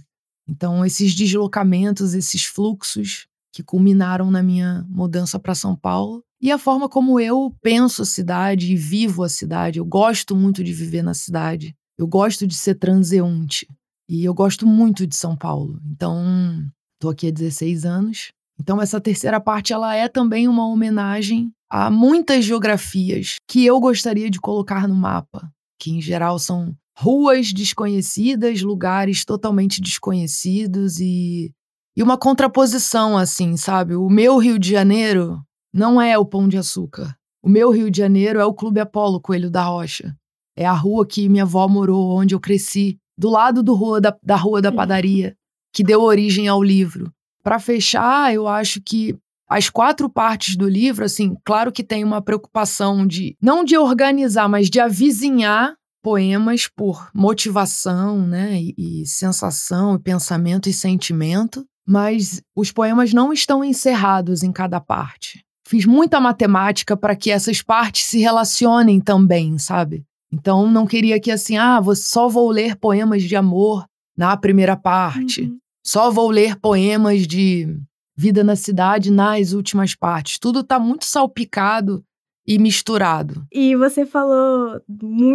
Então 0.49 0.85
esses 0.85 1.15
deslocamentos, 1.15 2.15
esses 2.15 2.45
fluxos 2.45 3.27
que 3.53 3.63
culminaram 3.63 4.31
na 4.31 4.43
minha 4.43 4.85
mudança 4.89 5.39
para 5.39 5.55
São 5.55 5.77
Paulo 5.77 6.25
e 6.41 6.51
a 6.51 6.59
forma 6.59 6.89
como 6.89 7.21
eu 7.21 7.55
penso 7.63 8.03
a 8.03 8.05
cidade 8.05 8.73
e 8.73 8.77
vivo 8.77 9.23
a 9.23 9.29
cidade. 9.29 9.79
Eu 9.79 9.85
gosto 9.85 10.35
muito 10.35 10.63
de 10.65 10.73
viver 10.73 11.03
na 11.03 11.15
cidade. 11.15 11.75
Eu 11.99 12.07
gosto 12.07 12.47
de 12.47 12.55
ser 12.55 12.75
transeunte. 12.77 13.67
E 14.09 14.25
eu 14.25 14.35
gosto 14.35 14.67
muito 14.67 15.07
de 15.07 15.17
São 15.17 15.37
Paulo. 15.37 15.81
Então, 15.87 16.63
estou 16.95 17.11
aqui 17.11 17.29
há 17.29 17.31
16 17.31 17.85
anos. 17.85 18.33
Então, 18.61 18.81
essa 18.81 19.01
terceira 19.01 19.41
parte 19.41 19.73
ela 19.73 19.95
é 19.95 20.09
também 20.09 20.47
uma 20.47 20.67
homenagem 20.67 21.51
a 21.71 21.91
muitas 21.91 22.45
geografias 22.45 23.37
que 23.49 23.65
eu 23.65 23.81
gostaria 23.81 24.31
de 24.31 24.41
colocar 24.41 24.87
no 24.87 24.95
mapa, 24.95 25.51
que 25.81 25.91
em 25.91 26.01
geral 26.01 26.39
são 26.39 26.75
ruas 26.97 27.53
desconhecidas, 27.53 28.63
lugares 28.63 29.25
totalmente 29.25 29.81
desconhecidos 29.81 31.01
e 31.01 31.53
e 31.97 32.03
uma 32.03 32.19
contraposição, 32.19 33.17
assim, 33.17 33.57
sabe? 33.57 33.95
O 33.95 34.09
meu 34.09 34.37
Rio 34.39 34.59
de 34.59 34.69
Janeiro 34.69 35.41
não 35.73 36.01
é 36.01 36.19
o 36.19 36.27
Pão 36.27 36.49
de 36.49 36.59
Açúcar. 36.59 37.17
O 37.41 37.49
meu 37.49 37.71
Rio 37.71 37.89
de 37.89 37.99
Janeiro 37.99 38.41
é 38.41 38.45
o 38.45 38.55
Clube 38.55 38.81
Apolo 38.81 39.21
Coelho 39.21 39.49
da 39.49 39.63
Rocha. 39.63 40.17
É 40.57 40.65
a 40.65 40.73
rua 40.73 41.07
que 41.07 41.29
minha 41.29 41.45
avó 41.45 41.67
morou, 41.69 42.17
onde 42.17 42.35
eu 42.35 42.41
cresci, 42.41 42.99
do 43.19 43.31
lado 43.31 43.63
do 43.63 43.75
rua 43.75 44.01
da, 44.01 44.17
da 44.23 44.37
Rua 44.37 44.61
da 44.61 44.73
Padaria, 44.73 45.37
que 45.73 45.85
deu 45.85 46.03
origem 46.03 46.49
ao 46.49 46.63
livro. 46.63 47.13
Para 47.43 47.59
fechar, 47.59 48.33
eu 48.33 48.49
acho 48.49 48.81
que 48.81 49.17
as 49.49 49.69
quatro 49.69 50.09
partes 50.09 50.57
do 50.57 50.69
livro, 50.69 51.05
assim, 51.05 51.37
claro 51.45 51.71
que 51.71 51.85
tem 51.85 52.03
uma 52.03 52.23
preocupação 52.23 53.07
de, 53.07 53.37
não 53.41 53.65
de 53.65 53.77
organizar, 53.77 54.49
mas 54.49 54.71
de 54.71 54.81
avizinhar 54.81 55.75
poemas 56.03 56.69
por 56.69 57.11
motivação, 57.15 58.27
né, 58.27 58.61
e, 58.61 59.03
e 59.03 59.07
sensação, 59.07 59.95
e 59.95 59.99
pensamento 59.99 60.69
e 60.69 60.73
sentimento 60.73 61.65
mas 61.87 62.41
os 62.57 62.73
poemas 62.73 63.13
não 63.13 63.33
estão 63.33 63.63
encerrados 63.63 64.43
em 64.43 64.51
cada 64.51 64.81
parte. 64.81 65.45
Fiz 65.67 65.85
muita 65.85 66.21
matemática 66.21 66.97
para 66.97 67.17
que 67.17 67.31
essas 67.31 67.63
partes 67.63 68.07
se 68.07 68.19
relacionem 68.19 69.01
também, 69.01 69.59
sabe? 69.59 70.05
Então 70.35 70.71
não 70.71 70.87
queria 70.87 71.21
que 71.21 71.31
assim, 71.31 71.57
ah, 71.57 71.81
só 71.95 72.29
vou 72.29 72.51
ler 72.51 72.77
poemas 72.77 73.23
de 73.23 73.37
amor 73.37 73.85
na 74.17 74.37
primeira 74.37 74.77
parte. 74.77 75.43
Uhum. 75.43 75.59
Só 75.85 76.11
vou 76.11 76.31
ler 76.31 76.57
poemas 76.57 77.27
de 77.27 77.69
vida 78.17 78.43
na 78.43 78.57
cidade 78.57 79.11
nas 79.11 79.53
últimas 79.53 79.95
partes. 79.95 80.39
Tudo 80.39 80.61
está 80.61 80.79
muito 80.79 81.05
salpicado 81.05 82.05
e 82.47 82.59
misturado. 82.59 83.47
E 83.53 83.75
você 83.75 84.05
falou 84.05 84.81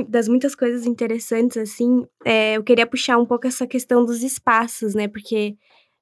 das 0.07 0.27
muitas 0.27 0.55
coisas 0.55 0.85
interessantes, 0.85 1.57
assim. 1.57 2.05
É, 2.23 2.57
eu 2.57 2.63
queria 2.63 2.85
puxar 2.85 3.17
um 3.17 3.25
pouco 3.25 3.47
essa 3.47 3.65
questão 3.65 4.05
dos 4.05 4.21
espaços, 4.21 4.93
né? 4.93 5.07
Porque 5.07 5.55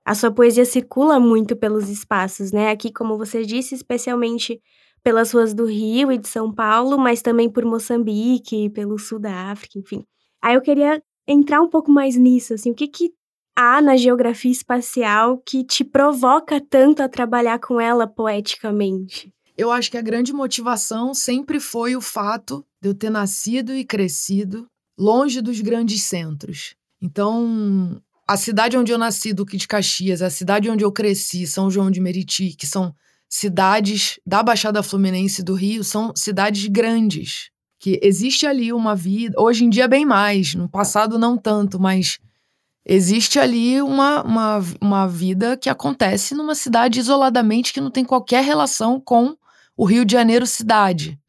a 0.05 0.13
sua 0.13 0.31
poesia 0.31 0.65
circula 0.65 1.19
muito 1.19 1.55
pelos 1.55 1.89
espaços, 1.89 2.51
né? 2.51 2.71
Aqui, 2.71 2.91
como 2.91 3.17
você 3.17 3.43
disse, 3.45 3.75
especialmente 3.75 4.61
pelas 5.03 5.31
ruas 5.31 5.53
do 5.53 5.65
Rio 5.65 6.11
e 6.11 6.17
de 6.17 6.27
São 6.27 6.51
Paulo, 6.51 6.97
mas 6.97 7.21
também 7.21 7.49
por 7.49 7.63
Moçambique, 7.65 8.69
pelo 8.71 8.97
sul 8.97 9.19
da 9.19 9.51
África, 9.51 9.79
enfim. 9.79 10.03
Aí 10.41 10.55
eu 10.55 10.61
queria 10.61 11.01
entrar 11.27 11.61
um 11.61 11.69
pouco 11.69 11.91
mais 11.91 12.15
nisso, 12.15 12.53
assim, 12.53 12.71
o 12.71 12.75
que 12.75 12.87
que 12.87 13.11
há 13.55 13.81
na 13.81 13.97
geografia 13.97 14.51
espacial 14.51 15.41
que 15.45 15.63
te 15.63 15.83
provoca 15.83 16.61
tanto 16.61 17.01
a 17.01 17.09
trabalhar 17.09 17.59
com 17.59 17.81
ela 17.81 18.05
poeticamente? 18.05 19.33
Eu 19.57 19.71
acho 19.71 19.89
que 19.89 19.97
a 19.97 20.01
grande 20.01 20.31
motivação 20.31 21.15
sempre 21.15 21.59
foi 21.59 21.95
o 21.95 22.01
fato 22.01 22.63
de 22.79 22.89
eu 22.89 22.93
ter 22.93 23.09
nascido 23.09 23.73
e 23.73 23.83
crescido 23.83 24.67
longe 24.97 25.41
dos 25.41 25.59
grandes 25.61 26.03
centros. 26.03 26.75
Então, 27.01 27.99
a 28.27 28.37
cidade 28.37 28.77
onde 28.77 28.91
eu 28.91 28.97
nasci, 28.97 29.33
Duque 29.33 29.57
de 29.57 29.67
Caxias, 29.67 30.21
a 30.21 30.29
cidade 30.29 30.69
onde 30.69 30.83
eu 30.83 30.91
cresci, 30.91 31.47
São 31.47 31.71
João 31.71 31.89
de 31.89 31.99
Meriti, 31.99 32.55
que 32.55 32.67
são 32.67 32.93
cidades 33.29 34.19
da 34.25 34.41
Baixada 34.41 34.81
Fluminense 34.81 35.43
do 35.43 35.53
Rio, 35.53 35.83
são 35.83 36.13
cidades 36.15 36.67
grandes. 36.67 37.49
Que 37.79 37.99
existe 38.01 38.47
ali 38.47 38.73
uma 38.73 38.95
vida, 38.95 39.39
hoje 39.39 39.63
em 39.63 39.69
dia 39.69 39.87
bem 39.87 40.05
mais, 40.05 40.55
no 40.55 40.67
passado 40.67 41.19
não 41.19 41.37
tanto, 41.37 41.79
mas 41.79 42.17
existe 42.85 43.37
ali 43.37 43.81
uma, 43.81 44.23
uma, 44.23 44.59
uma 44.81 45.07
vida 45.07 45.57
que 45.57 45.69
acontece 45.69 46.33
numa 46.33 46.55
cidade 46.55 46.99
isoladamente 46.99 47.73
que 47.73 47.81
não 47.81 47.91
tem 47.91 48.03
qualquer 48.03 48.43
relação 48.43 48.99
com 48.99 49.35
o 49.75 49.85
Rio 49.85 50.05
de 50.05 50.13
Janeiro 50.13 50.47
cidade. 50.47 51.19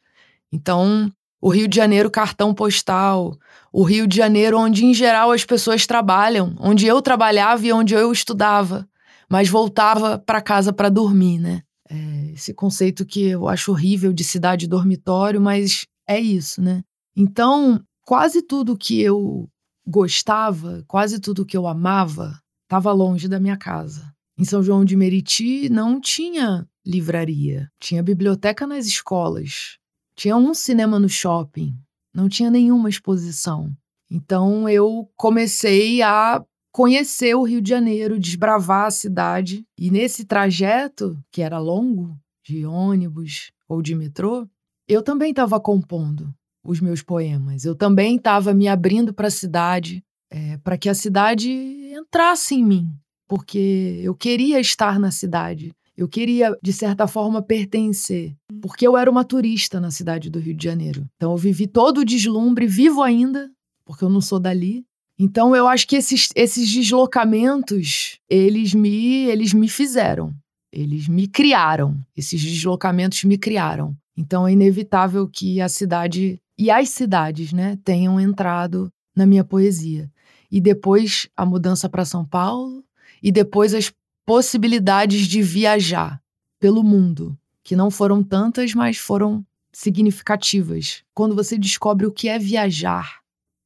Então, 0.50 1.12
o 1.40 1.50
Rio 1.50 1.68
de 1.68 1.76
Janeiro 1.76 2.10
cartão 2.10 2.54
postal, 2.54 3.36
o 3.72 3.82
Rio 3.82 4.06
de 4.06 4.16
Janeiro 4.16 4.58
onde 4.58 4.84
em 4.84 4.94
geral 4.94 5.30
as 5.30 5.44
pessoas 5.44 5.86
trabalham, 5.86 6.56
onde 6.58 6.86
eu 6.86 7.02
trabalhava 7.02 7.66
e 7.66 7.72
onde 7.72 7.94
eu 7.94 8.10
estudava, 8.10 8.88
mas 9.28 9.48
voltava 9.48 10.18
para 10.18 10.40
casa 10.40 10.72
para 10.72 10.88
dormir, 10.88 11.38
né? 11.38 11.62
É 11.90 12.32
esse 12.32 12.52
conceito 12.52 13.06
que 13.06 13.22
eu 13.22 13.48
acho 13.48 13.72
horrível 13.72 14.12
de 14.12 14.22
cidade 14.22 14.66
dormitório, 14.66 15.40
mas 15.40 15.86
é 16.06 16.20
isso, 16.20 16.60
né? 16.60 16.82
Então, 17.16 17.82
quase 18.02 18.42
tudo 18.42 18.76
que 18.76 19.00
eu 19.00 19.48
gostava, 19.86 20.84
quase 20.86 21.18
tudo 21.18 21.46
que 21.46 21.56
eu 21.56 21.66
amava, 21.66 22.38
estava 22.64 22.92
longe 22.92 23.26
da 23.26 23.40
minha 23.40 23.56
casa. 23.56 24.12
Em 24.38 24.44
São 24.44 24.62
João 24.62 24.84
de 24.84 24.94
Meriti 24.94 25.68
não 25.68 26.00
tinha 26.00 26.68
livraria, 26.86 27.68
tinha 27.80 28.02
biblioteca 28.02 28.66
nas 28.66 28.86
escolas, 28.86 29.78
tinha 30.14 30.36
um 30.36 30.54
cinema 30.54 30.98
no 30.98 31.08
shopping, 31.08 31.74
não 32.14 32.28
tinha 32.28 32.50
nenhuma 32.50 32.88
exposição. 32.88 33.74
Então 34.10 34.68
eu 34.68 35.10
comecei 35.16 36.02
a 36.02 36.44
conhecer 36.72 37.34
o 37.34 37.42
Rio 37.42 37.60
de 37.60 37.70
Janeiro, 37.70 38.18
desbravar 38.18 38.86
a 38.86 38.90
cidade. 38.90 39.64
E 39.78 39.90
nesse 39.90 40.24
trajeto, 40.24 41.18
que 41.30 41.42
era 41.42 41.58
longo, 41.58 42.16
de 42.48 42.64
ônibus 42.64 43.50
ou 43.68 43.82
de 43.82 43.94
metrô, 43.94 44.48
eu 44.88 45.02
também 45.02 45.30
estava 45.30 45.60
compondo 45.60 46.32
os 46.64 46.80
meus 46.80 47.02
poemas. 47.02 47.64
Eu 47.64 47.74
também 47.74 48.16
estava 48.16 48.54
me 48.54 48.66
abrindo 48.66 49.12
para 49.12 49.28
a 49.28 49.30
cidade, 49.30 50.02
é, 50.30 50.56
para 50.58 50.78
que 50.78 50.88
a 50.88 50.94
cidade 50.94 51.50
entrasse 51.92 52.54
em 52.54 52.64
mim, 52.64 52.90
porque 53.26 54.00
eu 54.02 54.14
queria 54.14 54.58
estar 54.58 54.98
na 54.98 55.10
cidade. 55.10 55.72
Eu 55.96 56.08
queria, 56.08 56.56
de 56.62 56.72
certa 56.72 57.06
forma, 57.06 57.42
pertencer, 57.42 58.34
porque 58.62 58.86
eu 58.86 58.96
era 58.96 59.10
uma 59.10 59.24
turista 59.24 59.80
na 59.80 59.90
cidade 59.90 60.30
do 60.30 60.38
Rio 60.38 60.54
de 60.54 60.64
Janeiro. 60.64 61.04
Então 61.16 61.32
eu 61.32 61.36
vivi 61.36 61.66
todo 61.66 61.98
o 61.98 62.04
deslumbre, 62.04 62.66
vivo 62.66 63.02
ainda, 63.02 63.50
porque 63.84 64.04
eu 64.04 64.08
não 64.08 64.20
sou 64.20 64.38
dali. 64.38 64.84
Então 65.18 65.56
eu 65.56 65.66
acho 65.66 65.86
que 65.88 65.96
esses, 65.96 66.28
esses 66.34 66.72
deslocamentos, 66.72 68.18
eles 68.28 68.72
me, 68.72 69.24
eles 69.24 69.52
me 69.52 69.68
fizeram. 69.68 70.32
Eles 70.72 71.08
me 71.08 71.26
criaram. 71.26 71.98
Esses 72.16 72.40
deslocamentos 72.40 73.24
me 73.24 73.36
criaram. 73.36 73.96
Então 74.16 74.46
é 74.46 74.52
inevitável 74.52 75.28
que 75.28 75.60
a 75.60 75.68
cidade 75.68 76.40
e 76.56 76.70
as 76.70 76.88
cidades, 76.88 77.52
né, 77.52 77.78
tenham 77.84 78.20
entrado 78.20 78.92
na 79.14 79.24
minha 79.24 79.44
poesia. 79.44 80.10
E 80.50 80.60
depois 80.60 81.28
a 81.36 81.46
mudança 81.46 81.88
para 81.88 82.04
São 82.04 82.24
Paulo 82.24 82.84
e 83.22 83.30
depois 83.30 83.74
as 83.74 83.92
possibilidades 84.26 85.26
de 85.26 85.40
viajar 85.40 86.20
pelo 86.60 86.82
mundo, 86.82 87.38
que 87.62 87.76
não 87.76 87.90
foram 87.90 88.22
tantas, 88.22 88.74
mas 88.74 88.96
foram 88.96 89.46
significativas. 89.72 91.04
Quando 91.14 91.34
você 91.34 91.56
descobre 91.56 92.06
o 92.06 92.12
que 92.12 92.28
é 92.28 92.38
viajar, 92.38 93.20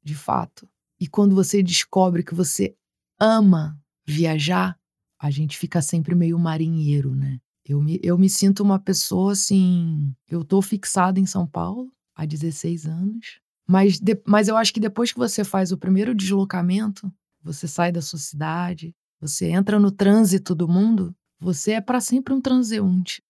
de 0.05 0.15
fato, 0.15 0.69
e 1.03 1.09
quando 1.09 1.35
você 1.35 1.65
descobre 1.65 2.23
que 2.23 2.33
você 2.33 2.77
ama 3.19 3.77
viajar, 4.07 4.79
a 5.21 5.33
gente 5.33 5.59
fica 5.59 5.83
sempre 5.83 6.15
meio 6.15 6.39
marinheiro, 6.39 7.13
né? 7.13 7.41
Eu 7.69 7.83
me, 7.83 7.99
eu 8.05 8.17
me 8.17 8.31
sinto 8.31 8.63
uma 8.63 8.79
pessoa 8.79 9.33
assim. 9.33 10.15
Eu 10.31 10.45
tô 10.45 10.63
fixada 10.63 11.19
em 11.19 11.27
São 11.27 11.45
Paulo 11.45 11.93
há 12.15 12.25
16 12.25 12.87
anos, 12.87 13.41
mas, 13.67 13.99
de, 13.99 14.17
mas 14.25 14.47
eu 14.47 14.57
acho 14.57 14.73
que 14.73 14.79
depois 14.79 15.11
que 15.11 15.19
você 15.19 15.43
faz 15.43 15.73
o 15.73 15.77
primeiro 15.77 16.15
deslocamento, 16.15 17.13
você 17.43 17.67
sai 17.67 17.91
da 17.91 18.01
sua 18.01 18.21
cidade, 18.21 18.95
você 19.21 19.47
entra 19.47 19.81
no 19.81 19.91
trânsito 19.91 20.55
do 20.55 20.69
mundo, 20.69 21.13
você 21.37 21.73
é 21.73 21.81
para 21.81 22.01
sempre 22.01 22.33
um 22.33 22.41
transeunte. 22.41 23.21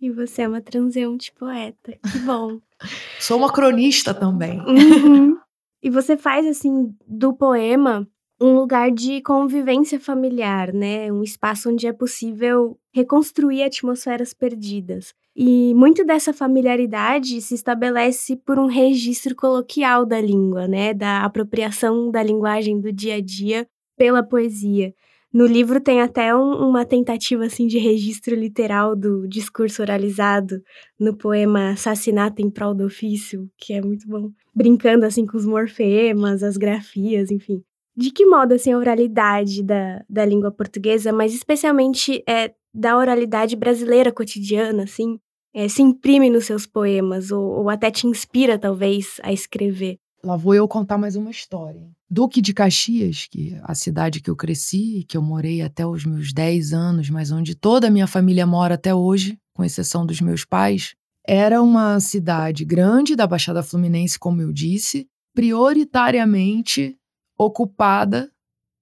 E 0.00 0.10
você 0.10 0.42
é 0.42 0.48
uma 0.48 0.62
transeunte 0.62 1.30
poeta. 1.38 1.92
Que 2.10 2.18
bom. 2.20 2.58
Sou 3.20 3.36
uma 3.36 3.52
cronista 3.52 4.14
também. 4.14 4.58
Uhum. 4.60 5.38
E 5.82 5.90
você 5.90 6.16
faz 6.16 6.46
assim 6.46 6.94
do 7.06 7.32
poema 7.32 8.08
um 8.40 8.54
lugar 8.54 8.90
de 8.90 9.20
convivência 9.20 9.98
familiar, 9.98 10.72
né? 10.72 11.12
Um 11.12 11.22
espaço 11.22 11.70
onde 11.70 11.86
é 11.86 11.92
possível 11.92 12.78
reconstruir 12.94 13.62
atmosferas 13.64 14.32
perdidas. 14.32 15.12
E 15.34 15.74
muito 15.74 16.04
dessa 16.04 16.32
familiaridade 16.32 17.40
se 17.40 17.54
estabelece 17.54 18.36
por 18.36 18.58
um 18.58 18.66
registro 18.66 19.34
coloquial 19.34 20.06
da 20.06 20.20
língua, 20.20 20.68
né? 20.68 20.94
Da 20.94 21.24
apropriação 21.24 22.10
da 22.10 22.22
linguagem 22.22 22.80
do 22.80 22.92
dia 22.92 23.16
a 23.16 23.20
dia 23.20 23.66
pela 23.96 24.22
poesia. 24.22 24.94
No 25.32 25.46
livro 25.46 25.80
tem 25.80 26.00
até 26.00 26.34
um, 26.34 26.68
uma 26.68 26.84
tentativa 26.84 27.44
assim 27.44 27.66
de 27.66 27.78
registro 27.78 28.34
literal 28.34 28.96
do 28.96 29.28
discurso 29.28 29.82
oralizado 29.82 30.62
no 30.98 31.16
poema 31.16 31.70
Assassinato 31.70 32.40
em 32.40 32.50
Prol 32.50 32.74
do 32.74 32.86
Ofício, 32.86 33.50
que 33.56 33.74
é 33.74 33.82
muito 33.82 34.08
bom, 34.08 34.30
brincando 34.54 35.04
assim 35.04 35.26
com 35.26 35.36
os 35.36 35.44
morfemas, 35.44 36.42
as 36.42 36.56
grafias, 36.56 37.30
enfim 37.30 37.62
de 37.98 38.12
que 38.12 38.24
modo 38.24 38.54
assim, 38.54 38.72
a 38.72 38.78
oralidade 38.78 39.60
da, 39.60 40.04
da 40.08 40.24
língua 40.24 40.52
portuguesa, 40.52 41.12
mas 41.12 41.34
especialmente 41.34 42.22
é, 42.28 42.54
da 42.72 42.96
oralidade 42.96 43.56
brasileira 43.56 44.12
cotidiana, 44.12 44.84
assim, 44.84 45.18
é, 45.52 45.66
se 45.68 45.82
imprime 45.82 46.30
nos 46.30 46.44
seus 46.46 46.64
poemas 46.64 47.32
ou, 47.32 47.42
ou 47.42 47.68
até 47.68 47.90
te 47.90 48.06
inspira, 48.06 48.56
talvez, 48.56 49.16
a 49.20 49.32
escrever? 49.32 49.98
Lá 50.22 50.36
vou 50.36 50.54
eu 50.54 50.68
contar 50.68 50.96
mais 50.96 51.16
uma 51.16 51.32
história. 51.32 51.90
Duque 52.10 52.40
de 52.40 52.54
Caxias, 52.54 53.26
que 53.30 53.52
é 53.52 53.60
a 53.62 53.74
cidade 53.74 54.20
que 54.20 54.30
eu 54.30 54.36
cresci, 54.36 55.04
que 55.06 55.14
eu 55.14 55.20
morei 55.20 55.60
até 55.60 55.86
os 55.86 56.06
meus 56.06 56.32
10 56.32 56.72
anos, 56.72 57.10
mas 57.10 57.30
onde 57.30 57.54
toda 57.54 57.88
a 57.88 57.90
minha 57.90 58.06
família 58.06 58.46
mora 58.46 58.76
até 58.76 58.94
hoje, 58.94 59.38
com 59.52 59.62
exceção 59.62 60.06
dos 60.06 60.18
meus 60.18 60.42
pais, 60.42 60.94
era 61.26 61.60
uma 61.60 62.00
cidade 62.00 62.64
grande 62.64 63.14
da 63.14 63.26
Baixada 63.26 63.62
Fluminense, 63.62 64.18
como 64.18 64.40
eu 64.40 64.50
disse, 64.50 65.06
prioritariamente 65.34 66.96
ocupada, 67.38 68.32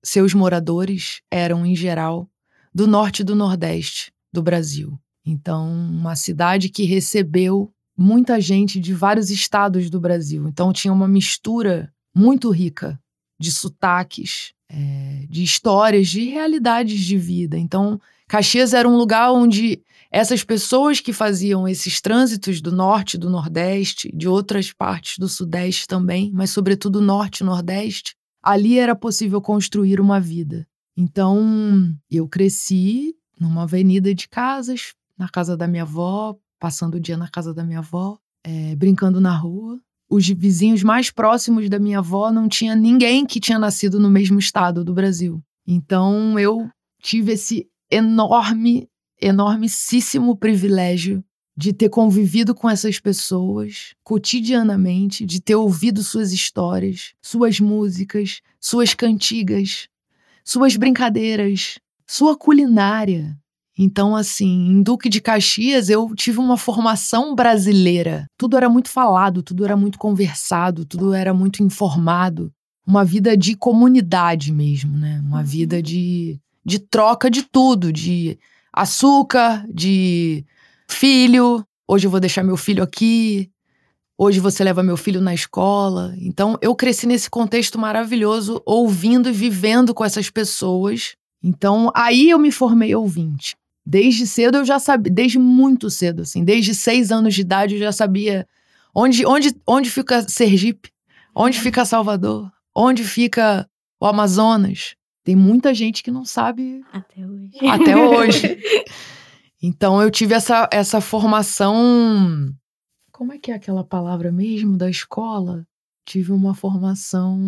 seus 0.04 0.32
moradores 0.32 1.20
eram, 1.28 1.66
em 1.66 1.74
geral, 1.74 2.30
do 2.72 2.86
norte 2.86 3.20
e 3.20 3.24
do 3.24 3.34
nordeste 3.34 4.12
do 4.32 4.40
Brasil. 4.40 4.96
Então, 5.26 5.68
uma 5.68 6.14
cidade 6.14 6.68
que 6.68 6.84
recebeu 6.84 7.72
muita 7.98 8.40
gente 8.40 8.78
de 8.78 8.94
vários 8.94 9.30
estados 9.30 9.90
do 9.90 9.98
Brasil. 9.98 10.46
Então, 10.46 10.72
tinha 10.72 10.92
uma 10.92 11.08
mistura 11.08 11.92
muito 12.14 12.50
rica 12.50 12.96
de 13.38 13.52
sotaques, 13.52 14.52
é, 14.68 15.26
de 15.28 15.42
histórias, 15.42 16.08
de 16.08 16.24
realidades 16.24 17.00
de 17.00 17.16
vida. 17.16 17.58
Então, 17.58 18.00
Caxias 18.28 18.74
era 18.74 18.88
um 18.88 18.96
lugar 18.96 19.32
onde 19.32 19.80
essas 20.10 20.42
pessoas 20.42 21.00
que 21.00 21.12
faziam 21.12 21.68
esses 21.68 22.00
trânsitos 22.00 22.60
do 22.60 22.72
norte, 22.72 23.18
do 23.18 23.28
nordeste, 23.30 24.10
de 24.14 24.28
outras 24.28 24.72
partes 24.72 25.18
do 25.18 25.28
sudeste 25.28 25.86
também, 25.86 26.30
mas 26.32 26.50
sobretudo 26.50 27.00
norte 27.00 27.40
e 27.40 27.44
nordeste, 27.44 28.14
ali 28.42 28.78
era 28.78 28.94
possível 28.96 29.40
construir 29.40 30.00
uma 30.00 30.20
vida. 30.20 30.66
Então, 30.96 31.94
eu 32.10 32.26
cresci 32.28 33.14
numa 33.38 33.64
avenida 33.64 34.14
de 34.14 34.28
casas, 34.28 34.94
na 35.18 35.28
casa 35.28 35.56
da 35.56 35.66
minha 35.66 35.82
avó, 35.82 36.36
passando 36.58 36.94
o 36.94 37.00
dia 37.00 37.16
na 37.16 37.28
casa 37.28 37.52
da 37.52 37.64
minha 37.64 37.80
avó, 37.80 38.18
é, 38.42 38.74
brincando 38.76 39.20
na 39.20 39.36
rua. 39.36 39.78
Os 40.08 40.28
vizinhos 40.28 40.82
mais 40.82 41.10
próximos 41.10 41.68
da 41.68 41.78
minha 41.78 41.98
avó 41.98 42.30
não 42.30 42.48
tinha 42.48 42.76
ninguém 42.76 43.26
que 43.26 43.40
tinha 43.40 43.58
nascido 43.58 43.98
no 43.98 44.08
mesmo 44.08 44.38
estado 44.38 44.84
do 44.84 44.94
Brasil. 44.94 45.42
Então, 45.66 46.38
eu 46.38 46.68
tive 47.02 47.32
esse 47.32 47.68
enorme, 47.90 48.88
enormíssimo 49.20 50.36
privilégio 50.36 51.24
de 51.56 51.72
ter 51.72 51.88
convivido 51.88 52.54
com 52.54 52.68
essas 52.68 53.00
pessoas 53.00 53.94
cotidianamente, 54.04 55.24
de 55.24 55.40
ter 55.40 55.54
ouvido 55.54 56.02
suas 56.02 56.32
histórias, 56.32 57.14
suas 57.22 57.58
músicas, 57.58 58.42
suas 58.60 58.94
cantigas, 58.94 59.88
suas 60.44 60.76
brincadeiras, 60.76 61.78
sua 62.06 62.36
culinária. 62.36 63.36
Então, 63.78 64.16
assim, 64.16 64.68
em 64.68 64.82
Duque 64.82 65.08
de 65.08 65.20
Caxias 65.20 65.90
eu 65.90 66.14
tive 66.14 66.38
uma 66.38 66.56
formação 66.56 67.34
brasileira. 67.34 68.26
Tudo 68.38 68.56
era 68.56 68.68
muito 68.68 68.88
falado, 68.88 69.42
tudo 69.42 69.64
era 69.64 69.76
muito 69.76 69.98
conversado, 69.98 70.86
tudo 70.86 71.12
era 71.12 71.34
muito 71.34 71.62
informado. 71.62 72.50
Uma 72.86 73.04
vida 73.04 73.36
de 73.36 73.54
comunidade 73.54 74.50
mesmo, 74.50 74.96
né? 74.96 75.20
Uma 75.22 75.40
uhum. 75.40 75.44
vida 75.44 75.82
de, 75.82 76.40
de 76.64 76.78
troca 76.78 77.30
de 77.30 77.42
tudo, 77.42 77.92
de 77.92 78.38
açúcar, 78.72 79.66
de 79.68 80.44
filho, 80.88 81.64
hoje 81.86 82.06
eu 82.06 82.10
vou 82.10 82.20
deixar 82.20 82.42
meu 82.42 82.56
filho 82.56 82.82
aqui, 82.82 83.50
hoje 84.16 84.40
você 84.40 84.64
leva 84.64 84.82
meu 84.82 84.96
filho 84.96 85.20
na 85.20 85.34
escola. 85.34 86.14
Então 86.18 86.56
eu 86.62 86.74
cresci 86.74 87.06
nesse 87.06 87.28
contexto 87.28 87.78
maravilhoso, 87.78 88.62
ouvindo 88.64 89.28
e 89.28 89.32
vivendo 89.32 89.92
com 89.92 90.04
essas 90.04 90.30
pessoas. 90.30 91.14
Então 91.42 91.90
aí 91.94 92.30
eu 92.30 92.38
me 92.38 92.50
formei 92.50 92.94
ouvinte. 92.94 93.54
Desde 93.86 94.26
cedo 94.26 94.58
eu 94.58 94.64
já 94.64 94.80
sabia, 94.80 95.12
desde 95.12 95.38
muito 95.38 95.88
cedo, 95.88 96.22
assim, 96.22 96.44
desde 96.44 96.74
seis 96.74 97.12
anos 97.12 97.34
de 97.34 97.42
idade 97.42 97.74
eu 97.74 97.80
já 97.80 97.92
sabia 97.92 98.48
onde, 98.92 99.24
onde, 99.24 99.54
onde 99.64 99.90
fica 99.90 100.28
Sergipe, 100.28 100.90
onde 101.32 101.60
fica 101.60 101.84
Salvador, 101.84 102.50
onde 102.74 103.04
fica 103.04 103.68
o 104.00 104.06
Amazonas. 104.06 104.96
Tem 105.22 105.36
muita 105.36 105.72
gente 105.72 106.02
que 106.02 106.10
não 106.10 106.24
sabe. 106.24 106.82
Até 106.92 107.26
hoje. 107.26 107.66
Até 107.68 107.96
hoje. 107.96 108.58
Então 109.62 110.02
eu 110.02 110.10
tive 110.10 110.34
essa, 110.34 110.68
essa 110.70 111.00
formação. 111.00 112.54
Como 113.10 113.32
é 113.32 113.38
que 113.38 113.50
é 113.50 113.54
aquela 113.54 113.82
palavra 113.82 114.30
mesmo 114.30 114.76
da 114.76 114.88
escola? 114.88 115.66
Tive 116.04 116.30
uma 116.30 116.54
formação 116.54 117.40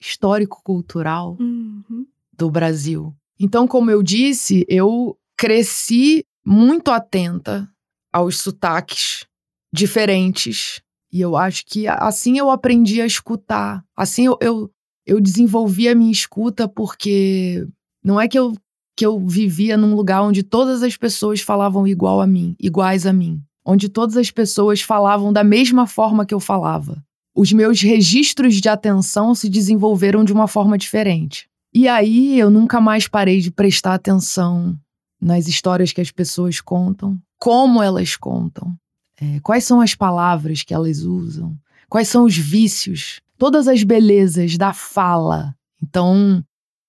histórico-cultural 0.00 1.36
uhum. 1.38 2.06
do 2.32 2.50
Brasil. 2.50 3.14
Então, 3.38 3.68
como 3.68 3.90
eu 3.90 4.02
disse, 4.02 4.64
eu 4.68 5.16
cresci 5.38 6.24
muito 6.44 6.90
atenta 6.90 7.70
aos 8.12 8.38
sotaques 8.40 9.24
diferentes. 9.72 10.82
E 11.12 11.20
eu 11.20 11.36
acho 11.36 11.64
que 11.64 11.86
assim 11.86 12.36
eu 12.36 12.50
aprendi 12.50 13.00
a 13.00 13.06
escutar. 13.06 13.84
Assim 13.96 14.26
eu, 14.26 14.36
eu, 14.40 14.70
eu 15.06 15.20
desenvolvi 15.20 15.88
a 15.88 15.94
minha 15.94 16.10
escuta 16.10 16.66
porque 16.68 17.66
não 18.04 18.20
é 18.20 18.26
que 18.26 18.38
eu 18.38 18.54
que 18.96 19.06
eu 19.06 19.16
vivia 19.24 19.76
num 19.76 19.94
lugar 19.94 20.22
onde 20.22 20.42
todas 20.42 20.82
as 20.82 20.96
pessoas 20.96 21.40
falavam 21.40 21.86
igual 21.86 22.20
a 22.20 22.26
mim, 22.26 22.56
iguais 22.58 23.06
a 23.06 23.12
mim, 23.12 23.40
onde 23.64 23.88
todas 23.88 24.16
as 24.16 24.28
pessoas 24.32 24.80
falavam 24.82 25.32
da 25.32 25.44
mesma 25.44 25.86
forma 25.86 26.26
que 26.26 26.34
eu 26.34 26.40
falava. 26.40 27.00
Os 27.32 27.52
meus 27.52 27.80
registros 27.80 28.56
de 28.56 28.68
atenção 28.68 29.36
se 29.36 29.48
desenvolveram 29.48 30.24
de 30.24 30.32
uma 30.32 30.48
forma 30.48 30.76
diferente. 30.76 31.48
E 31.72 31.86
aí 31.86 32.40
eu 32.40 32.50
nunca 32.50 32.80
mais 32.80 33.06
parei 33.06 33.40
de 33.40 33.52
prestar 33.52 33.94
atenção 33.94 34.76
nas 35.20 35.48
histórias 35.48 35.92
que 35.92 36.00
as 36.00 36.10
pessoas 36.10 36.60
contam, 36.60 37.20
como 37.38 37.82
elas 37.82 38.16
contam, 38.16 38.74
é, 39.20 39.40
quais 39.40 39.64
são 39.64 39.80
as 39.80 39.94
palavras 39.94 40.62
que 40.62 40.72
elas 40.72 41.02
usam, 41.02 41.56
quais 41.88 42.08
são 42.08 42.24
os 42.24 42.36
vícios, 42.36 43.20
todas 43.36 43.66
as 43.66 43.82
belezas 43.82 44.56
da 44.56 44.72
fala. 44.72 45.54
Então, 45.82 46.44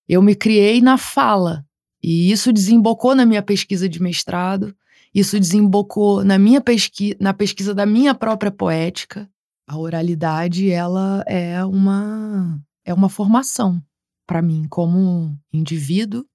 eu 0.07 0.21
me 0.21 0.35
criei 0.35 0.81
na 0.81 0.97
fala. 0.97 1.65
E 2.01 2.31
isso 2.31 2.53
desembocou 2.53 3.13
na 3.13 3.25
minha 3.25 3.41
pesquisa 3.41 3.89
de 3.89 4.01
mestrado, 4.01 4.75
isso 5.13 5.39
desembocou 5.39 6.23
na 6.23 6.37
minha 6.37 6.61
pesquisa, 6.61 7.15
na 7.19 7.33
pesquisa 7.33 7.73
da 7.73 7.85
minha 7.85 8.13
própria 8.13 8.51
poética. 8.51 9.29
A 9.67 9.77
oralidade, 9.77 10.71
ela 10.71 11.23
é 11.27 11.63
uma 11.63 12.59
é 12.85 12.93
uma 12.93 13.09
formação 13.09 13.81
para 14.25 14.41
mim 14.41 14.65
como 14.67 15.37
indivíduo 15.53 16.25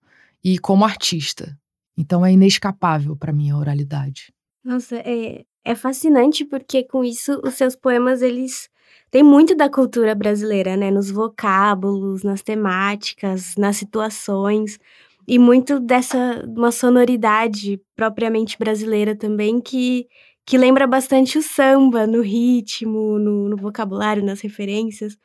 e 0.43 0.59
como 0.59 0.85
artista. 0.85 1.59
Então 1.97 2.25
é 2.25 2.33
inescapável 2.33 3.17
para 3.17 3.33
mim 3.33 3.51
a 3.51 3.57
oralidade. 3.57 4.33
Nossa, 4.65 4.97
é, 4.97 5.45
é 5.65 5.75
fascinante 5.75 6.45
porque 6.45 6.83
com 6.85 7.05
isso 7.05 7.41
os 7.45 7.55
seus 7.55 7.77
poemas 7.77 8.23
eles 8.23 8.69
têm 9.11 9.23
muito 9.23 9.55
da 9.55 9.69
cultura 9.69 10.15
brasileira, 10.15 10.77
né, 10.77 10.91
nos 10.91 11.11
vocábulos, 11.11 12.23
nas 12.23 12.43
temáticas, 12.43 13.55
nas 13.57 13.77
situações 13.77 14.79
e 15.27 15.39
muito 15.39 15.79
dessa 15.81 16.45
uma 16.47 16.73
sonoridade 16.73 17.81
propriamente 17.97 18.59
brasileira 18.59 19.15
também 19.17 19.61
que 19.61 20.07
que 20.47 20.59
lembra 20.59 20.87
bastante 20.87 21.39
o 21.39 21.43
samba 21.43 22.07
no 22.07 22.21
ritmo, 22.21 23.19
no, 23.19 23.49
no 23.49 23.57
vocabulário, 23.57 24.23
nas 24.23 24.43
referências. 24.43 25.17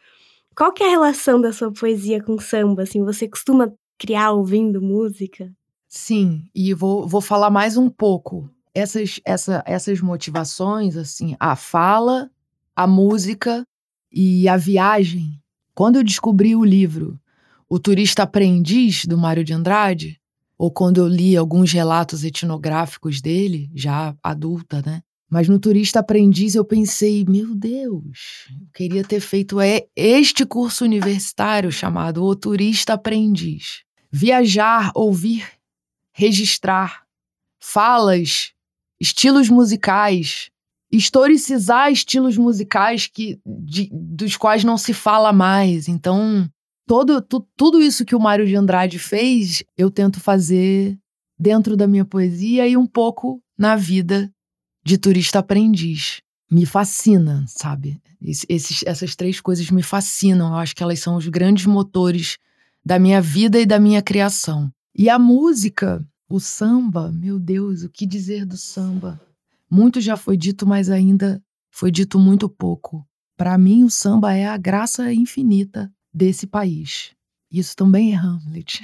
Qual 0.55 0.71
que 0.71 0.83
é 0.83 0.87
a 0.87 0.91
relação 0.91 1.41
da 1.41 1.51
sua 1.51 1.71
poesia 1.73 2.23
com 2.23 2.39
samba? 2.39 2.83
Assim, 2.83 3.03
você 3.03 3.27
costuma 3.27 3.71
criar 3.97 4.31
ouvindo 4.31 4.81
música? 4.81 5.51
Sim, 5.89 6.43
e 6.53 6.71
vou, 6.71 7.07
vou 7.07 7.19
falar 7.19 7.49
mais 7.49 7.75
um 7.75 7.89
pouco. 7.89 8.47
Essas, 8.75 9.19
essa, 9.25 9.63
essas 9.65 9.99
motivações, 9.99 10.95
assim, 10.95 11.35
a 11.39 11.55
fala, 11.55 12.29
a 12.75 12.85
música 12.85 13.63
e 14.11 14.47
a 14.47 14.55
viagem. 14.55 15.41
Quando 15.73 15.95
eu 15.95 16.03
descobri 16.03 16.55
o 16.55 16.63
livro 16.63 17.19
O 17.67 17.79
Turista 17.79 18.21
Aprendiz, 18.21 19.05
do 19.05 19.17
Mário 19.17 19.43
de 19.43 19.51
Andrade, 19.51 20.21
ou 20.59 20.69
quando 20.69 20.97
eu 20.97 21.07
li 21.07 21.35
alguns 21.35 21.71
relatos 21.73 22.23
etnográficos 22.23 23.19
dele, 23.19 23.71
já 23.73 24.15
adulta, 24.21 24.83
né? 24.85 25.01
Mas 25.27 25.47
no 25.47 25.57
Turista 25.57 26.01
Aprendiz 26.01 26.53
eu 26.53 26.65
pensei, 26.65 27.25
meu 27.27 27.55
Deus, 27.55 28.47
eu 28.51 28.67
queria 28.73 29.03
ter 29.03 29.19
feito 29.19 29.57
este 29.95 30.45
curso 30.45 30.83
universitário 30.83 31.71
chamado 31.71 32.23
O 32.23 32.35
Turista 32.35 32.93
Aprendiz. 32.93 33.83
Viajar, 34.11 34.91
ouvir, 34.95 35.58
registrar 36.19 37.03
falas, 37.61 38.51
estilos 38.99 39.47
musicais, 39.47 40.51
historicizar 40.91 41.89
estilos 41.93 42.37
musicais 42.37 43.07
que, 43.07 43.39
de, 43.45 43.89
dos 43.93 44.35
quais 44.35 44.65
não 44.65 44.77
se 44.77 44.93
fala 44.93 45.31
mais. 45.31 45.87
Então, 45.87 46.45
todo, 46.85 47.21
tu, 47.21 47.47
tudo 47.55 47.81
isso 47.81 48.03
que 48.03 48.15
o 48.15 48.19
Mário 48.19 48.45
de 48.45 48.53
Andrade 48.53 48.99
fez, 48.99 49.63
eu 49.77 49.89
tento 49.89 50.19
fazer 50.19 50.99
dentro 51.39 51.77
da 51.77 51.87
minha 51.87 52.03
poesia 52.03 52.67
e 52.67 52.75
um 52.75 52.85
pouco 52.85 53.41
na 53.57 53.77
vida 53.77 54.29
de 54.83 54.97
turista 54.97 55.39
aprendiz. 55.39 56.21
Me 56.51 56.65
fascina, 56.65 57.45
sabe? 57.47 58.01
Esses, 58.21 58.83
essas 58.85 59.15
três 59.15 59.39
coisas 59.39 59.71
me 59.71 59.83
fascinam. 59.83 60.49
Eu 60.49 60.55
acho 60.55 60.75
que 60.75 60.83
elas 60.83 60.99
são 60.99 61.15
os 61.15 61.29
grandes 61.29 61.65
motores 61.65 62.37
da 62.83 62.99
minha 62.99 63.21
vida 63.21 63.57
e 63.57 63.65
da 63.65 63.79
minha 63.79 64.01
criação. 64.01 64.69
E 64.99 65.09
a 65.09 65.17
música, 65.17 66.05
o 66.29 66.39
samba, 66.39 67.11
meu 67.11 67.39
Deus, 67.39 67.83
o 67.83 67.89
que 67.89 68.05
dizer 68.05 68.45
do 68.45 68.55
samba? 68.55 69.19
Muito 69.69 69.99
já 69.99 70.15
foi 70.15 70.37
dito, 70.37 70.65
mas 70.67 70.89
ainda 70.89 71.43
foi 71.71 71.91
dito 71.91 72.19
muito 72.19 72.47
pouco. 72.47 73.05
Para 73.35 73.57
mim, 73.57 73.83
o 73.83 73.89
samba 73.89 74.33
é 74.33 74.45
a 74.45 74.57
graça 74.57 75.11
infinita 75.13 75.91
desse 76.13 76.45
país. 76.45 77.11
Isso 77.51 77.75
também 77.75 78.13
é 78.13 78.15
Hamlet. 78.15 78.81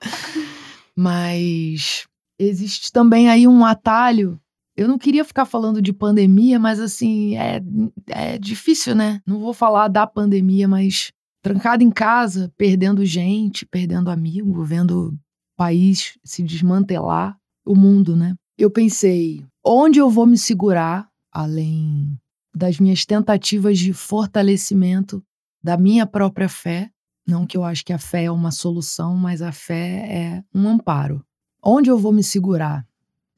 mas 0.96 2.06
existe 2.38 2.92
também 2.92 3.28
aí 3.28 3.46
um 3.48 3.64
atalho 3.64 4.40
eu 4.76 4.88
não 4.88 4.98
queria 4.98 5.24
ficar 5.24 5.44
falando 5.44 5.82
de 5.82 5.92
pandemia, 5.92 6.58
mas 6.58 6.80
assim, 6.80 7.36
é, 7.36 7.60
é 8.08 8.38
difícil, 8.38 8.94
né? 8.94 9.20
Não 9.26 9.38
vou 9.38 9.52
falar 9.52 9.88
da 9.88 10.06
pandemia, 10.06 10.66
mas 10.66 11.12
trancado 11.42 11.82
em 11.82 11.90
casa, 11.90 12.50
perdendo 12.56 13.04
gente, 13.04 13.66
perdendo 13.66 14.10
amigo, 14.10 14.64
vendo 14.64 15.14
país 15.62 16.18
se 16.24 16.42
desmantelar, 16.42 17.38
o 17.64 17.76
mundo, 17.76 18.16
né? 18.16 18.34
Eu 18.58 18.68
pensei, 18.68 19.46
onde 19.64 20.00
eu 20.00 20.10
vou 20.10 20.26
me 20.26 20.36
segurar, 20.36 21.08
além 21.30 22.18
das 22.52 22.80
minhas 22.80 23.06
tentativas 23.06 23.78
de 23.78 23.92
fortalecimento 23.92 25.22
da 25.62 25.76
minha 25.76 26.04
própria 26.04 26.48
fé? 26.48 26.90
Não 27.24 27.46
que 27.46 27.56
eu 27.56 27.62
acho 27.62 27.84
que 27.84 27.92
a 27.92 27.98
fé 27.98 28.24
é 28.24 28.30
uma 28.30 28.50
solução, 28.50 29.16
mas 29.16 29.40
a 29.40 29.52
fé 29.52 30.08
é 30.10 30.44
um 30.52 30.68
amparo. 30.68 31.24
Onde 31.62 31.88
eu 31.88 31.96
vou 31.96 32.12
me 32.12 32.24
segurar? 32.24 32.84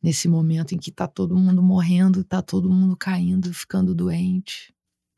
nesse 0.02 0.28
momento 0.28 0.74
em 0.74 0.78
que 0.78 0.90
está 0.90 1.08
todo 1.08 1.34
mundo 1.34 1.62
morrendo, 1.62 2.20
está 2.20 2.42
todo 2.42 2.68
mundo 2.68 2.94
caindo, 2.94 3.54
ficando 3.54 3.94
doente, 3.94 4.74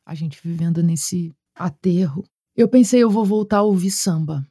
a 0.06 0.14
gente 0.14 0.38
vivendo 0.40 0.80
nesse 0.80 1.34
aterro. 1.56 2.22
Eu 2.54 2.68
pensei, 2.68 3.02
eu 3.02 3.10
vou 3.10 3.24
voltar 3.24 3.58
a 3.58 3.62
ouvir 3.62 3.90
samba, 3.90 4.46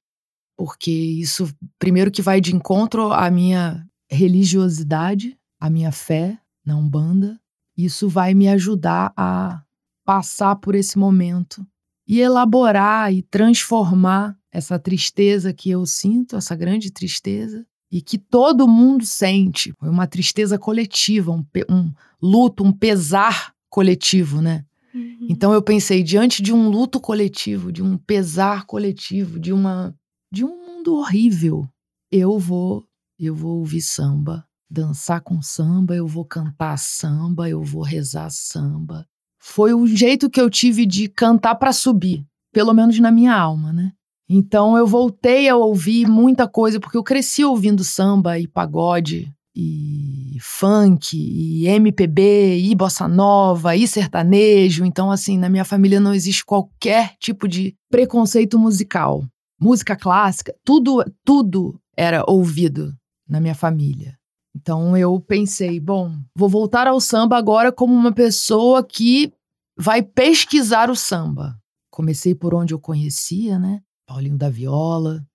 porque 0.58 0.92
isso, 0.92 1.54
primeiro, 1.78 2.12
que 2.12 2.22
vai 2.22 2.40
de 2.40 2.56
encontro 2.56 3.12
à 3.12 3.30
minha 3.30 3.86
religiosidade, 4.10 5.38
à 5.60 5.70
minha 5.70 5.92
fé 5.92 6.38
na 6.66 6.76
Umbanda, 6.76 7.40
isso 7.78 8.08
vai 8.08 8.34
me 8.34 8.48
ajudar 8.48 9.14
a 9.18 9.62
passar 10.06 10.56
por 10.58 10.76
esse 10.76 10.98
momento 10.98 11.66
e 12.08 12.20
elaborar 12.20 13.12
e 13.14 13.22
transformar 13.22 14.38
essa 14.52 14.80
tristeza 14.80 15.54
que 15.54 15.70
eu 15.70 15.86
sinto, 15.86 16.38
essa 16.38 16.56
grande 16.56 16.92
tristeza, 16.92 17.66
e 17.92 18.02
que 18.02 18.18
todo 18.18 18.68
mundo 18.68 19.06
sente. 19.06 19.74
Foi 19.80 19.90
uma 19.90 20.08
tristeza 20.08 20.58
coletiva, 20.58 21.32
um, 21.32 21.46
um 21.70 21.92
luto, 22.22 22.64
um 22.64 22.72
pesar 22.72 23.54
coletivo, 23.70 24.42
né? 24.42 24.66
Uhum. 24.94 25.28
Então 25.30 25.54
eu 25.54 25.62
pensei, 25.62 26.04
diante 26.04 26.42
de 26.42 26.54
um 26.54 26.70
luto 26.70 27.00
coletivo, 27.00 27.72
de 27.72 27.84
um 27.84 27.98
pesar 27.98 28.66
coletivo, 28.66 29.40
de 29.40 29.52
uma 29.52 29.94
de 30.36 30.44
um 30.44 30.68
mundo 30.68 30.96
horrível, 30.96 31.66
eu 32.12 32.38
vou 32.38 32.86
eu 33.18 33.34
vou 33.34 33.60
ouvir 33.60 33.82
samba, 33.82 34.46
dançar 34.70 35.22
com 35.22 35.42
samba, 35.42 35.96
eu 35.96 36.06
vou 36.06 36.26
cantar 36.26 36.78
samba, 36.78 37.50
eu 37.50 37.64
vou 37.64 37.82
rezar 37.82 38.30
samba. 38.30 39.08
Foi 39.40 39.74
o 39.74 39.88
jeito 39.88 40.30
que 40.30 40.42
eu 40.42 40.50
tive 40.50 40.86
de 40.86 41.08
cantar 41.08 41.56
para 41.56 41.72
subir, 41.72 42.26
pelo 42.52 42.74
menos 42.74 43.00
na 43.00 43.10
minha 43.12 43.34
alma, 43.34 43.72
né? 43.72 43.94
Então 44.28 44.78
eu 44.78 44.86
voltei 44.86 45.48
a 45.48 45.56
ouvir 45.56 46.06
muita 46.06 46.50
coisa, 46.50 46.82
porque 46.82 46.98
eu 46.98 47.04
cresci 47.04 47.46
ouvindo 47.46 47.82
samba 47.82 48.38
e 48.38 48.46
pagode, 48.46 49.34
e 49.56 50.38
funk, 50.42 51.16
e 51.16 51.66
MPB, 51.66 52.60
e 52.60 52.76
bossa 52.76 53.08
nova, 53.08 53.74
e 53.74 53.88
sertanejo. 53.88 54.84
Então, 54.84 55.10
assim, 55.10 55.38
na 55.38 55.48
minha 55.48 55.64
família 55.64 56.02
não 56.02 56.14
existe 56.14 56.44
qualquer 56.44 57.16
tipo 57.22 57.48
de 57.48 57.74
preconceito 57.90 58.60
musical. 58.60 59.24
Música 59.60 59.96
clássica, 59.96 60.56
tudo, 60.64 61.04
tudo 61.24 61.80
era 61.96 62.24
ouvido 62.28 62.96
na 63.28 63.40
minha 63.40 63.56
família. 63.56 64.18
Então 64.56 64.96
eu 64.96 65.20
pensei, 65.20 65.80
bom, 65.80 66.18
vou 66.36 66.48
voltar 66.48 66.88
ao 66.88 67.00
samba 67.02 67.38
agora 67.38 67.72
como 67.72 67.94
uma 67.94 68.14
pessoa 68.14 68.84
que 68.84 69.34
vai 69.78 70.02
pesquisar 70.02 70.90
o 70.90 70.96
samba. 70.96 71.60
Comecei 71.90 72.34
por 72.34 72.54
onde 72.54 72.74
eu 72.74 72.80
conhecia, 72.80 73.60
né? 73.60 73.82
Paulinho 74.08 74.38
da 74.38 74.50
Viola, 74.50 75.26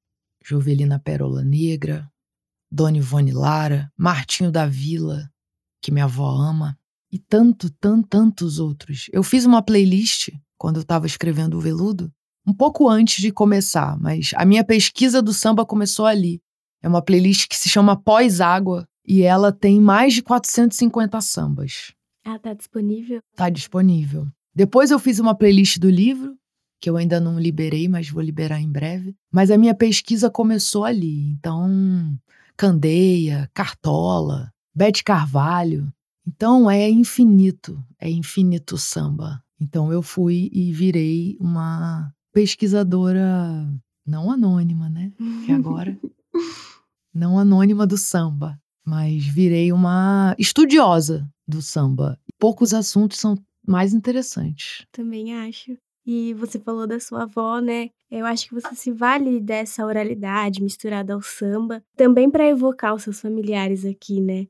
Jovelina 0.45 0.99
Pérola 0.99 1.43
Negra, 1.45 2.11
Dona 2.71 2.99
Ivone 2.99 3.33
Lara, 3.33 3.93
Martinho 3.97 4.51
da 4.51 4.67
Vila, 4.67 5.31
que 5.83 5.91
minha 5.91 6.05
avó 6.05 6.31
ama, 6.31 6.79
e 7.13 7.19
tanto, 7.19 7.69
tanto, 7.71 8.09
tantos 8.09 8.59
outros. 8.59 9.09
Eu 9.13 9.23
fiz 9.23 9.45
uma 9.45 9.63
playlist 9.63 10.31
quando 10.57 10.77
eu 10.77 10.83
estava 10.83 11.07
escrevendo 11.07 11.57
o 11.57 11.61
Veludo, 11.61 12.13
um 12.47 12.53
pouco 12.53 12.89
antes 12.89 13.21
de 13.21 13.31
começar, 13.31 13.99
mas 13.99 14.33
a 14.35 14.45
minha 14.45 14.65
pesquisa 14.65 15.21
do 15.21 15.33
samba 15.33 15.65
começou 15.65 16.07
ali. 16.07 16.41
É 16.83 16.89
uma 16.89 17.03
playlist 17.03 17.47
que 17.49 17.57
se 17.57 17.69
chama 17.69 18.01
Pós-Água 18.01 18.87
e 19.07 19.23
ela 19.23 19.53
tem 19.53 19.81
mais 19.81 20.15
de 20.15 20.23
450 20.23 21.21
sambas. 21.21 21.93
Ah, 22.25 22.39
tá 22.39 22.55
disponível? 22.55 23.21
Tá 23.37 23.51
disponível. 23.51 24.27
Depois 24.55 24.91
eu 24.91 24.99
fiz 24.99 25.19
uma 25.19 25.35
playlist 25.35 25.79
do 25.79 25.91
livro 25.91 26.37
que 26.81 26.89
eu 26.89 26.97
ainda 26.97 27.21
não 27.21 27.39
liberei, 27.39 27.89
mas 27.89 28.09
vou 28.09 28.23
liberar 28.23 28.61
em 28.61 28.71
breve. 28.71 29.15
Mas 29.31 29.51
a 29.51 29.59
minha 29.59 29.75
pesquisa 29.75 30.31
começou 30.31 30.85
ali. 30.85 31.31
Então, 31.33 32.19
Candeia, 32.57 33.51
Cartola, 33.53 34.51
Bete 34.75 35.05
Carvalho. 35.05 35.93
Então, 36.27 36.71
é 36.71 36.89
infinito, 36.89 37.85
é 37.99 38.09
infinito 38.09 38.79
samba. 38.79 39.43
Então, 39.61 39.93
eu 39.93 40.01
fui 40.01 40.49
e 40.53 40.73
virei 40.73 41.37
uma 41.39 42.11
pesquisadora 42.33 43.67
não 44.07 44.31
anônima, 44.31 44.89
né? 44.89 45.13
Que 45.47 45.53
agora. 45.53 45.99
não 47.13 47.39
anônima 47.39 47.87
do 47.87 47.97
samba, 47.97 48.59
mas 48.85 49.25
virei 49.27 49.73
uma 49.73 50.35
estudiosa 50.39 51.29
do 51.47 51.61
samba. 51.61 52.19
Poucos 52.39 52.73
assuntos 52.73 53.19
são 53.19 53.37
mais 53.67 53.93
interessantes. 53.93 54.87
Também 54.93 55.35
acho. 55.35 55.77
E 56.07 56.35
você 56.35 56.59
falou 56.59 56.87
da 56.87 56.99
sua 56.99 57.25
avó, 57.25 57.59
né? 57.61 57.91
Eu 58.11 58.27
acho 58.27 58.49
que 58.49 58.55
você 58.55 58.75
se 58.75 58.91
vale 58.91 59.41
dessa 59.41 59.85
oralidade 59.87 60.63
misturada 60.63 61.15
ao 61.15 61.23
samba, 61.23 61.83
também 61.97 62.29
para 62.29 62.49
evocar 62.49 62.95
os 62.95 63.05
seus 63.05 63.21
familiares 63.21 63.85
aqui, 63.85 64.21
né? 64.21 64.47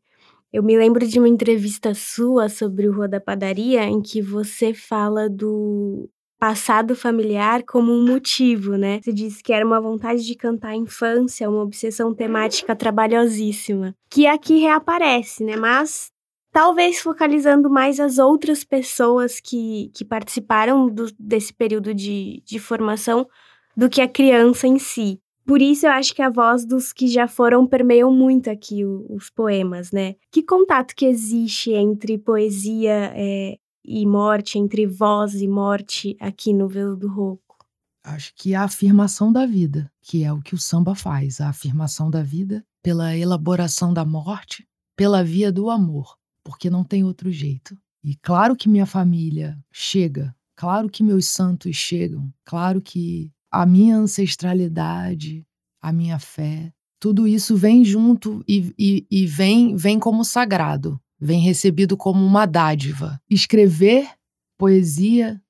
Eu 0.53 0.63
me 0.63 0.77
lembro 0.77 1.07
de 1.07 1.19
uma 1.19 1.29
entrevista 1.29 1.95
sua 1.95 2.49
sobre 2.49 2.89
o 2.89 2.93
Rua 2.93 3.07
da 3.07 3.21
Padaria, 3.21 3.85
em 3.85 4.01
que 4.01 4.23
você 4.23 4.73
fala 4.73 5.29
do 5.29 6.09
passado 6.41 6.97
familiar 6.97 7.63
como 7.65 7.93
um 7.93 8.03
motivo, 8.03 8.79
né? 8.79 8.99
Você 9.03 9.13
disse 9.13 9.43
que 9.43 9.53
era 9.53 9.65
uma 9.65 9.79
vontade 9.79 10.25
de 10.25 10.35
cantar 10.35 10.71
a 10.71 10.77
infância, 10.77 11.49
uma 11.51 11.63
obsessão 11.63 12.15
temática 12.15 12.75
trabalhosíssima, 12.75 13.95
que 14.11 14.27
aqui 14.27 14.59
reaparece, 14.59 15.45
né? 15.45 15.55
Mas 15.55 16.11
talvez 16.51 16.99
focalizando 16.99 17.69
mais 17.69 18.01
as 18.01 18.17
outras 18.17 18.65
pessoas 18.65 19.39
que, 19.39 19.91
que 19.95 20.03
participaram 20.03 20.89
do, 20.89 21.13
desse 21.19 21.53
período 21.53 21.95
de, 21.95 22.43
de 22.43 22.59
formação 22.59 23.29
do 23.77 23.91
que 23.91 24.01
a 24.01 24.09
criança 24.09 24.67
em 24.67 24.79
si. 24.79 25.21
Por 25.45 25.61
isso 25.61 25.87
eu 25.87 25.91
acho 25.91 26.15
que 26.15 26.23
a 26.23 26.31
voz 26.31 26.65
dos 26.65 26.91
que 26.91 27.07
já 27.07 27.29
foram 27.29 27.67
permeiam 27.67 28.11
muito 28.11 28.49
aqui 28.49 28.83
o, 28.83 29.05
os 29.11 29.29
poemas, 29.29 29.93
né? 29.93 30.15
Que 30.33 30.43
contato 30.43 30.95
que 30.97 31.05
existe 31.05 31.73
entre 31.73 32.17
poesia 32.17 33.13
é, 33.15 33.57
e 33.91 34.07
morte, 34.07 34.57
entre 34.57 34.87
voz 34.87 35.35
e 35.35 35.49
morte 35.49 36.17
aqui 36.21 36.53
no 36.53 36.69
Veludo 36.69 37.09
Rouco? 37.09 37.57
Acho 38.05 38.33
que 38.37 38.55
a 38.55 38.63
afirmação 38.63 39.33
da 39.33 39.45
vida, 39.45 39.91
que 40.01 40.23
é 40.23 40.33
o 40.33 40.41
que 40.41 40.55
o 40.55 40.59
samba 40.59 40.95
faz, 40.95 41.41
a 41.41 41.49
afirmação 41.49 42.09
da 42.09 42.23
vida 42.23 42.65
pela 42.83 43.17
elaboração 43.17 43.93
da 43.93 44.05
morte, 44.05 44.65
pela 44.97 45.25
via 45.25 45.51
do 45.51 45.69
amor, 45.69 46.17
porque 46.45 46.71
não 46.71 46.85
tem 46.85 47.03
outro 47.03 47.33
jeito. 47.33 47.77
E 48.03 48.15
claro 48.15 48.55
que 48.55 48.69
minha 48.69 48.87
família 48.87 49.59
chega, 49.73 50.35
claro 50.57 50.89
que 50.89 51.03
meus 51.03 51.27
santos 51.27 51.75
chegam, 51.75 52.33
claro 52.45 52.81
que 52.81 53.33
a 53.51 53.67
minha 53.67 53.97
ancestralidade, 53.97 55.45
a 55.83 55.93
minha 55.93 56.19
fé, 56.21 56.73
tudo 57.01 57.27
isso 57.27 57.57
vem 57.57 57.85
junto 57.85 58.43
e, 58.47 58.73
e, 58.79 59.07
e 59.11 59.27
vem, 59.27 59.75
vem 59.75 59.99
como 59.99 60.25
sagrado 60.25 61.01
vem 61.21 61.41
recebido 61.41 61.97
como 61.97 62.25
uma 62.25 62.47
dádiva. 62.47 63.21
Escrever 63.29 64.09
poesia, 64.57 65.41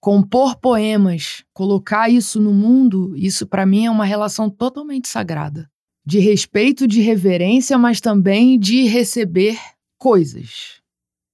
compor 0.00 0.56
poemas, 0.56 1.44
colocar 1.52 2.08
isso 2.08 2.40
no 2.40 2.52
mundo, 2.52 3.14
isso 3.16 3.46
para 3.46 3.66
mim 3.66 3.84
é 3.84 3.90
uma 3.90 4.04
relação 4.04 4.48
totalmente 4.48 5.08
sagrada. 5.08 5.70
De 6.04 6.18
respeito, 6.18 6.88
de 6.88 7.00
reverência, 7.00 7.76
mas 7.76 8.00
também 8.00 8.58
de 8.58 8.84
receber 8.84 9.58
coisas. 9.98 10.80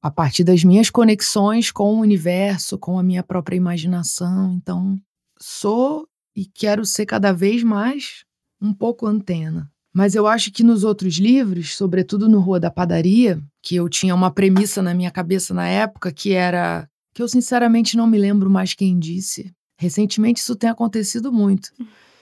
A 0.03 0.11
partir 0.11 0.45
das 0.45 0.65
minhas 0.65 0.91
conexões 0.91 1.71
com 1.71 1.95
o 1.95 2.01
universo, 2.01 2.77
com 2.77 2.99
a 2.99 3.03
minha 3.03 3.23
própria 3.23 3.57
imaginação. 3.57 4.55
Então, 4.55 4.97
sou 5.41 6.07
e 6.35 6.45
quero 6.45 6.85
ser 6.85 7.07
cada 7.07 7.33
vez 7.33 7.63
mais 7.63 8.25
um 8.61 8.73
pouco 8.73 9.07
antena. 9.07 9.71
Mas 9.95 10.15
eu 10.15 10.27
acho 10.27 10.53
que 10.53 10.63
nos 10.63 10.85
outros 10.85 11.15
livros, 11.15 11.75
sobretudo 11.75 12.29
no 12.29 12.39
Rua 12.41 12.61
da 12.61 12.71
Padaria, 12.71 13.43
que 13.67 13.75
eu 13.75 13.89
tinha 13.89 14.15
uma 14.15 14.31
premissa 14.31 14.81
na 14.81 14.95
minha 14.95 15.11
cabeça 15.11 15.53
na 15.53 15.67
época 15.67 16.13
que 16.13 16.33
era 16.33 16.89
que 17.13 17.21
eu 17.21 17.27
sinceramente 17.27 17.97
não 17.97 18.07
me 18.07 18.17
lembro 18.17 18.49
mais 18.49 18.75
quem 18.75 18.97
disse. 18.97 19.53
Recentemente 19.77 20.41
isso 20.41 20.55
tem 20.55 20.71
acontecido 20.71 21.33
muito. 21.33 21.73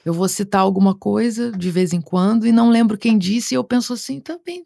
Eu 0.07 0.15
vou 0.15 0.27
citar 0.27 0.63
alguma 0.63 0.95
coisa 0.95 1.53
de 1.53 1.71
vez 1.71 1.93
em 1.93 2.01
quando 2.01 2.47
e 2.47 2.53
não 2.53 2.71
lembro 2.71 2.97
quem 2.97 3.19
disse 3.19 3.55
e 3.55 3.57
eu 3.57 3.63
penso 3.63 3.93
assim, 3.93 4.21
também, 4.21 4.65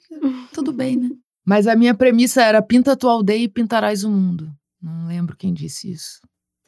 tudo 0.53 0.73
bem, 0.73 0.95
né? 0.95 1.11
Mas 1.45 1.67
a 1.67 1.75
minha 1.75 1.95
premissa 1.95 2.45
era 2.45 2.62
pinta 2.62 2.93
a 2.93 2.97
tua 2.97 3.11
aldeia 3.11 3.43
e 3.43 3.49
pintarás 3.49 4.05
o 4.05 4.11
mundo. 4.11 4.49
Não 4.81 5.09
lembro 5.09 5.37
quem 5.37 5.53
disse 5.53 5.91
isso. 5.91 6.21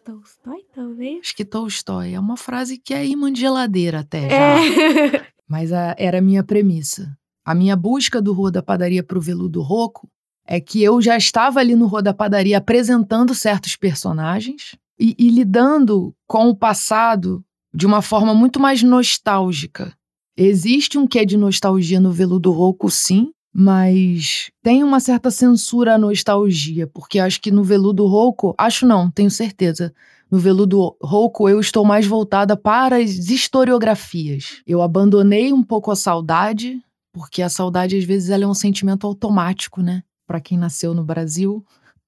Tolstói, 0.05 0.65
talvez? 0.75 1.21
Acho 1.21 1.37
que 1.37 1.45
Tolstói. 1.45 2.15
É 2.15 2.19
uma 2.19 2.37
frase 2.37 2.79
que 2.79 2.93
é 2.93 3.07
imã 3.07 3.33
de 3.33 3.43
geladeira 3.43 4.01
até 4.01 4.29
já. 4.29 4.37
É. 4.37 5.27
Mas 5.47 5.73
a, 5.73 5.95
era 5.97 6.19
a 6.19 6.23
minha 6.23 6.43
premissa. 6.43 7.17
A 7.51 7.55
minha 7.55 7.75
busca 7.75 8.23
do 8.23 8.33
Rua 8.33 8.49
da 8.49 8.63
Padaria 8.63 9.03
para 9.03 9.19
o 9.19 9.21
Veludo 9.21 9.61
Roco 9.61 10.09
é 10.47 10.61
que 10.61 10.81
eu 10.85 11.03
já 11.03 11.17
estava 11.17 11.59
ali 11.59 11.75
no 11.75 11.89
Rua 11.89 12.01
da 12.01 12.15
Padaria 12.15 12.59
apresentando 12.59 13.35
certos 13.35 13.75
personagens 13.75 14.77
e, 14.97 15.17
e 15.19 15.29
lidando 15.31 16.15
com 16.29 16.49
o 16.49 16.55
passado 16.55 17.45
de 17.75 17.87
uma 17.87 18.03
forma 18.03 18.33
muito 18.33 18.61
mais 18.61 18.85
nostálgica. 18.85 19.93
Existe 20.37 20.97
um 20.97 21.09
quê 21.09 21.27
de 21.27 21.37
nostalgia 21.37 21.99
no 21.99 22.13
Veludo 22.13 22.53
Roco, 22.53 22.89
sim, 22.89 23.33
mas 23.53 24.53
tem 24.63 24.85
uma 24.85 25.01
certa 25.01 25.29
censura 25.29 25.97
à 25.97 25.99
nostalgia, 25.99 26.87
porque 26.87 27.19
acho 27.19 27.41
que 27.41 27.51
no 27.51 27.65
Veludo 27.65 28.07
Rouco, 28.07 28.55
acho 28.57 28.87
não, 28.87 29.11
tenho 29.11 29.29
certeza, 29.29 29.93
no 30.31 30.39
Veludo 30.39 30.97
Rouco 31.03 31.49
eu 31.49 31.59
estou 31.59 31.85
mais 31.85 32.07
voltada 32.07 32.57
para 32.57 32.99
as 32.99 33.29
historiografias. 33.29 34.63
Eu 34.65 34.81
abandonei 34.81 35.53
um 35.53 35.65
pouco 35.65 35.91
a 35.91 35.97
saudade, 35.97 36.81
porque 37.13 37.43
a 37.43 37.49
saudade 37.49 37.97
às 37.97 38.05
vezes 38.05 38.31
ela 38.31 38.45
é 38.45 38.47
um 38.47 38.55
sentimento 38.55 39.07
automático, 39.07 39.83
né? 39.83 40.03
Para 40.27 40.41
quem 40.41 40.57
nasceu 40.57 40.95
no 40.95 41.05
Brasil, 41.05 41.65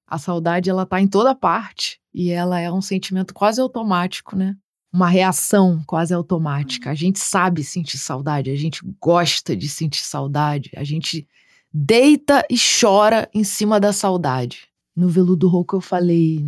a 0.07 0.17
saudade 0.17 0.69
ela 0.69 0.85
tá 0.85 1.01
em 1.01 1.07
toda 1.07 1.35
parte 1.35 1.99
e 2.13 2.29
ela 2.29 2.59
é 2.59 2.71
um 2.71 2.81
sentimento 2.81 3.33
quase 3.33 3.59
automático, 3.59 4.35
né? 4.35 4.55
Uma 4.91 5.09
reação 5.09 5.83
quase 5.87 6.13
automática. 6.13 6.91
A 6.91 6.93
gente 6.93 7.19
sabe 7.19 7.63
sentir 7.63 7.97
saudade, 7.97 8.51
a 8.51 8.55
gente 8.55 8.81
gosta 9.01 9.55
de 9.55 9.67
sentir 9.67 10.03
saudade, 10.03 10.69
a 10.75 10.83
gente 10.83 11.27
deita 11.73 12.45
e 12.49 12.55
chora 12.55 13.27
em 13.33 13.43
cima 13.43 13.79
da 13.79 13.91
saudade. 13.91 14.67
No 14.95 15.09
Veludo 15.09 15.47
Rouco 15.47 15.75
eu 15.75 15.81
falei, 15.81 16.39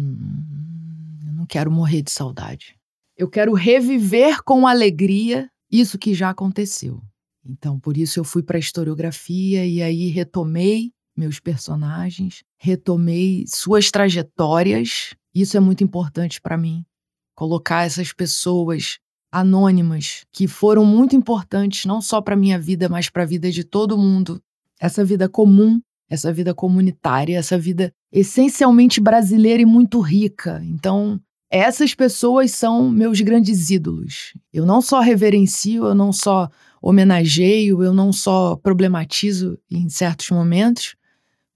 não 1.34 1.46
quero 1.48 1.72
morrer 1.72 2.04
de 2.04 2.12
saudade. 2.12 2.78
Eu 3.18 3.28
quero 3.28 3.54
reviver 3.54 4.44
com 4.44 4.68
alegria 4.68 5.50
isso 5.72 5.98
que 5.98 6.13
já 6.13 6.30
aconteceu. 6.30 7.02
Então, 7.45 7.79
por 7.79 7.95
isso 7.95 8.19
eu 8.19 8.23
fui 8.23 8.41
para 8.41 8.58
a 8.58 8.60
historiografia 8.60 9.65
e 9.65 9.81
aí 9.81 10.10
retomei 10.10 10.91
meus 11.15 11.39
personagens, 11.39 12.43
retomei 12.58 13.45
suas 13.47 13.89
trajetórias. 13.89 15.15
Isso 15.34 15.55
é 15.55 15.60
muito 15.60 15.84
importante 15.84 16.41
para 16.41 16.58
mim. 16.58 16.84
Colocar 17.36 17.86
essas 17.86 18.12
pessoas 18.12 18.97
anônimas 19.31 20.25
que 20.31 20.47
foram 20.47 20.86
muito 20.86 21.15
importantes 21.15 21.86
não 21.86 22.01
só 22.01 22.21
para 22.21 22.36
minha 22.36 22.60
vida, 22.60 22.89
mas 22.89 23.10
para 23.10 23.23
a 23.23 23.25
vida 23.25 23.51
de 23.51 23.63
todo 23.63 23.97
mundo. 23.97 24.41
Essa 24.79 25.03
vida 25.05 25.29
comum, 25.29 25.79
essa 26.10 26.31
vida 26.31 26.53
comunitária, 26.53 27.38
essa 27.38 27.58
vida 27.58 27.91
essencialmente 28.12 28.99
brasileira 28.99 29.62
e 29.62 29.65
muito 29.65 29.99
rica. 29.99 30.62
Então, 30.65 31.19
essas 31.49 31.93
pessoas 31.93 32.51
são 32.51 32.89
meus 32.89 33.21
grandes 33.21 33.69
ídolos. 33.69 34.34
Eu 34.51 34.65
não 34.65 34.81
só 34.81 34.99
reverencio, 34.99 35.86
eu 35.86 35.95
não 35.95 36.12
só 36.12 36.49
homenageio, 36.88 37.84
eu 37.84 37.91
não 37.91 38.13
só 38.13 38.56
problematizo 38.56 39.58
em 39.71 39.89
certos 39.89 40.30
momentos, 40.30 40.95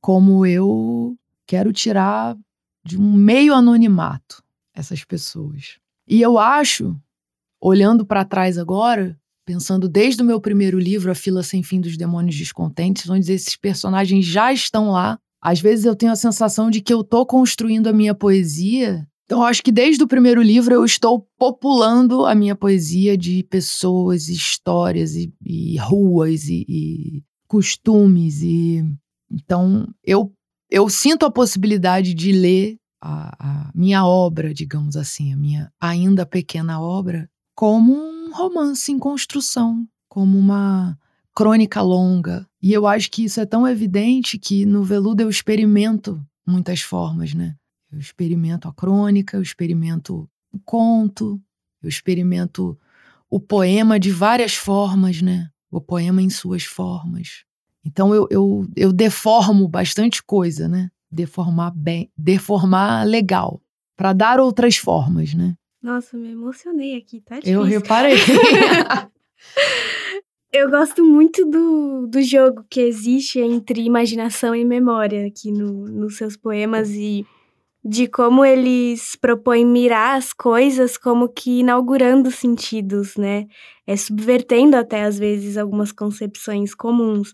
como 0.02 0.44
eu 0.44 1.16
quero 1.46 1.72
tirar 1.72 2.36
de 2.84 3.00
um 3.00 3.14
meio 3.14 3.54
anonimato 3.54 4.44
essas 4.74 5.04
pessoas. 5.04 5.78
E 6.08 6.20
eu 6.20 6.40
acho, 6.40 7.00
olhando 7.62 8.04
para 8.04 8.26
trás 8.26 8.58
agora, 8.58 9.16
pensando 9.46 9.88
desde 9.88 10.24
o 10.24 10.26
meu 10.26 10.42
primeiro 10.42 10.80
livro, 10.80 11.12
A 11.12 11.16
Fila 11.16 11.44
Sem 11.44 11.62
Fim 11.62 11.80
dos 11.80 11.96
Demônios 11.96 12.36
Descontentes, 12.36 13.08
onde 13.08 13.32
esses 13.32 13.56
personagens 13.56 14.26
já 14.26 14.52
estão 14.52 14.90
lá. 14.90 15.20
Às 15.40 15.62
vezes 15.62 15.86
eu 15.86 15.96
tenho 15.96 16.12
a 16.12 16.16
sensação 16.16 16.72
de 16.72 16.82
que 16.82 16.94
eu 16.94 17.02
estou 17.02 17.24
construindo 17.26 17.88
a 17.88 17.94
minha 17.94 18.16
poesia 18.16 19.08
então, 19.30 19.44
acho 19.44 19.62
que 19.62 19.72
desde 19.72 20.04
o 20.04 20.08
primeiro 20.08 20.42
livro 20.42 20.74
eu 20.74 20.84
estou 20.84 21.24
populando 21.38 22.26
a 22.26 22.34
minha 22.34 22.56
poesia 22.56 23.16
de 23.16 23.44
pessoas, 23.44 24.28
histórias 24.28 25.14
e, 25.14 25.32
e 25.46 25.78
ruas 25.78 26.46
e, 26.46 26.66
e, 26.68 27.24
costumes. 27.48 28.42
E 28.42 28.84
então 29.32 29.88
eu 30.04 30.34
eu 30.68 30.90
sinto 30.90 31.28
a 31.28 31.32
possibilidade 31.32 32.16
de 32.16 32.32
ler 32.32 32.78
a, 33.00 33.68
a 33.68 33.72
minha 33.76 34.04
obra, 34.04 34.52
digamos 34.52 34.98
assim, 34.98 35.32
a 35.32 35.38
minha 35.38 35.72
ainda 35.80 36.26
pequena 36.26 36.82
obra, 36.82 37.30
como 37.56 37.94
um 37.94 38.34
romance 38.34 38.92
em 38.92 38.98
construção, 38.98 39.88
como 40.10 40.40
uma 40.40 40.98
crônica 41.36 41.84
longa. 41.84 42.48
E 42.60 42.74
eu 42.74 42.88
acho 42.88 43.12
que 43.12 43.26
isso 43.26 43.40
é 43.40 43.46
tão 43.46 43.68
evidente 43.68 44.40
que 44.40 44.66
no 44.66 44.84
Veludo 44.84 45.22
eu 45.22 45.30
experimento 45.30 46.20
muitas 46.48 46.82
formas, 46.82 47.36
né? 47.36 47.56
Eu 47.92 48.00
experimento 48.00 48.68
a 48.68 48.74
crônica, 48.74 49.38
eu 49.38 49.42
experimento 49.42 50.30
o 50.52 50.60
conto, 50.60 51.42
eu 51.82 51.90
experimento 51.90 52.78
o 53.30 53.40
poema 53.40 54.00
de 54.00 54.12
várias 54.12 54.56
formas, 54.56 55.22
né? 55.22 55.50
O 55.72 55.80
poema 55.80 56.22
em 56.22 56.30
suas 56.30 56.64
formas. 56.64 57.46
Então 57.86 58.14
eu, 58.14 58.28
eu, 58.30 58.68
eu 58.76 58.92
deformo 58.92 59.68
bastante 59.68 60.24
coisa, 60.24 60.68
né? 60.68 60.90
Deformar 61.12 61.72
bem, 61.76 62.12
deformar 62.18 63.08
legal, 63.08 63.62
para 63.96 64.14
dar 64.14 64.40
outras 64.40 64.78
formas, 64.78 65.34
né? 65.34 65.56
Nossa, 65.82 66.18
me 66.18 66.32
emocionei 66.32 66.98
aqui, 66.98 67.22
tá 67.22 67.36
difícil. 67.36 67.60
Eu 67.60 67.64
reparei. 67.64 68.18
eu 70.52 70.70
gosto 70.70 71.04
muito 71.04 71.46
do, 71.46 72.08
do 72.08 72.22
jogo 72.22 72.66
que 72.70 72.82
existe 72.82 73.40
entre 73.40 73.82
imaginação 73.82 74.54
e 74.54 74.66
memória 74.66 75.26
aqui 75.26 75.52
no, 75.52 75.86
nos 75.86 76.18
seus 76.18 76.36
poemas 76.36 76.90
e 76.92 77.26
de 77.84 78.08
como 78.08 78.44
eles 78.44 79.16
propõem 79.16 79.66
mirar 79.66 80.18
as 80.18 80.34
coisas 80.34 80.98
como 80.98 81.30
que 81.30 81.60
inaugurando 81.60 82.30
sentidos, 82.32 83.16
né? 83.16 83.46
É 83.88 83.96
subvertendo 83.96 84.76
até 84.76 85.04
às 85.04 85.18
vezes 85.18 85.58
algumas 85.58 85.92
concepções 85.92 86.76
comuns. 86.76 87.34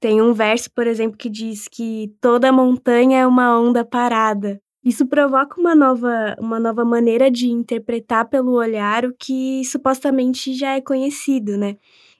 Tem 0.00 0.20
um 0.20 0.32
verso, 0.34 0.70
por 0.74 0.86
exemplo, 0.86 1.16
que 1.16 1.30
diz 1.30 1.68
que 1.68 2.12
toda 2.20 2.52
montanha 2.52 3.20
é 3.20 3.26
uma 3.26 3.58
onda 3.58 3.84
parada. 3.84 4.60
Isso 4.84 5.06
provoca 5.06 5.58
uma 5.58 5.74
nova, 5.74 6.36
uma 6.38 6.60
nova 6.60 6.84
maneira 6.84 7.30
de 7.30 7.48
interpretar 7.48 8.28
pelo 8.28 8.52
olhar 8.52 9.04
o 9.06 9.14
que 9.18 9.64
supostamente 9.64 10.52
já 10.54 10.76
é 10.76 10.80
conhecido, 10.80 11.56
né? 11.56 11.76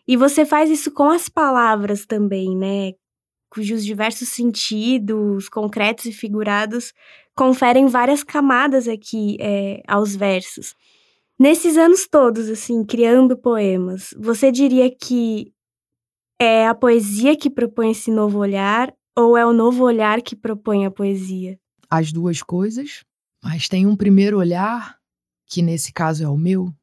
E 0.08 0.16
você 0.16 0.44
faz 0.46 0.70
isso 0.70 0.90
com 0.92 1.10
as 1.10 1.28
palavras 1.28 2.06
também, 2.06 2.56
né? 2.56 2.92
Cujos 3.54 3.84
diversos 3.84 4.30
sentidos, 4.30 5.48
concretos 5.48 6.06
e 6.06 6.12
figurados, 6.12 6.92
conferem 7.36 7.86
várias 7.86 8.24
camadas 8.24 8.88
aqui 8.88 9.36
é, 9.38 9.80
aos 9.86 10.16
versos. 10.16 10.74
Nesses 11.38 11.76
anos 11.76 12.08
todos, 12.08 12.48
assim, 12.48 12.84
criando 12.84 13.36
poemas, 13.36 14.12
você 14.18 14.50
diria 14.50 14.90
que 14.90 15.52
é 16.36 16.66
a 16.66 16.74
poesia 16.74 17.36
que 17.36 17.48
propõe 17.48 17.92
esse 17.92 18.10
novo 18.10 18.38
olhar 18.38 18.92
ou 19.16 19.36
é 19.36 19.46
o 19.46 19.52
novo 19.52 19.84
olhar 19.84 20.20
que 20.20 20.34
propõe 20.34 20.84
a 20.84 20.90
poesia? 20.90 21.56
As 21.88 22.10
duas 22.10 22.42
coisas, 22.42 23.04
mas 23.40 23.68
tem 23.68 23.86
um 23.86 23.94
primeiro 23.94 24.36
olhar, 24.36 24.98
que 25.46 25.62
nesse 25.62 25.92
caso 25.92 26.24
é 26.24 26.28
o 26.28 26.36
meu, 26.36 26.74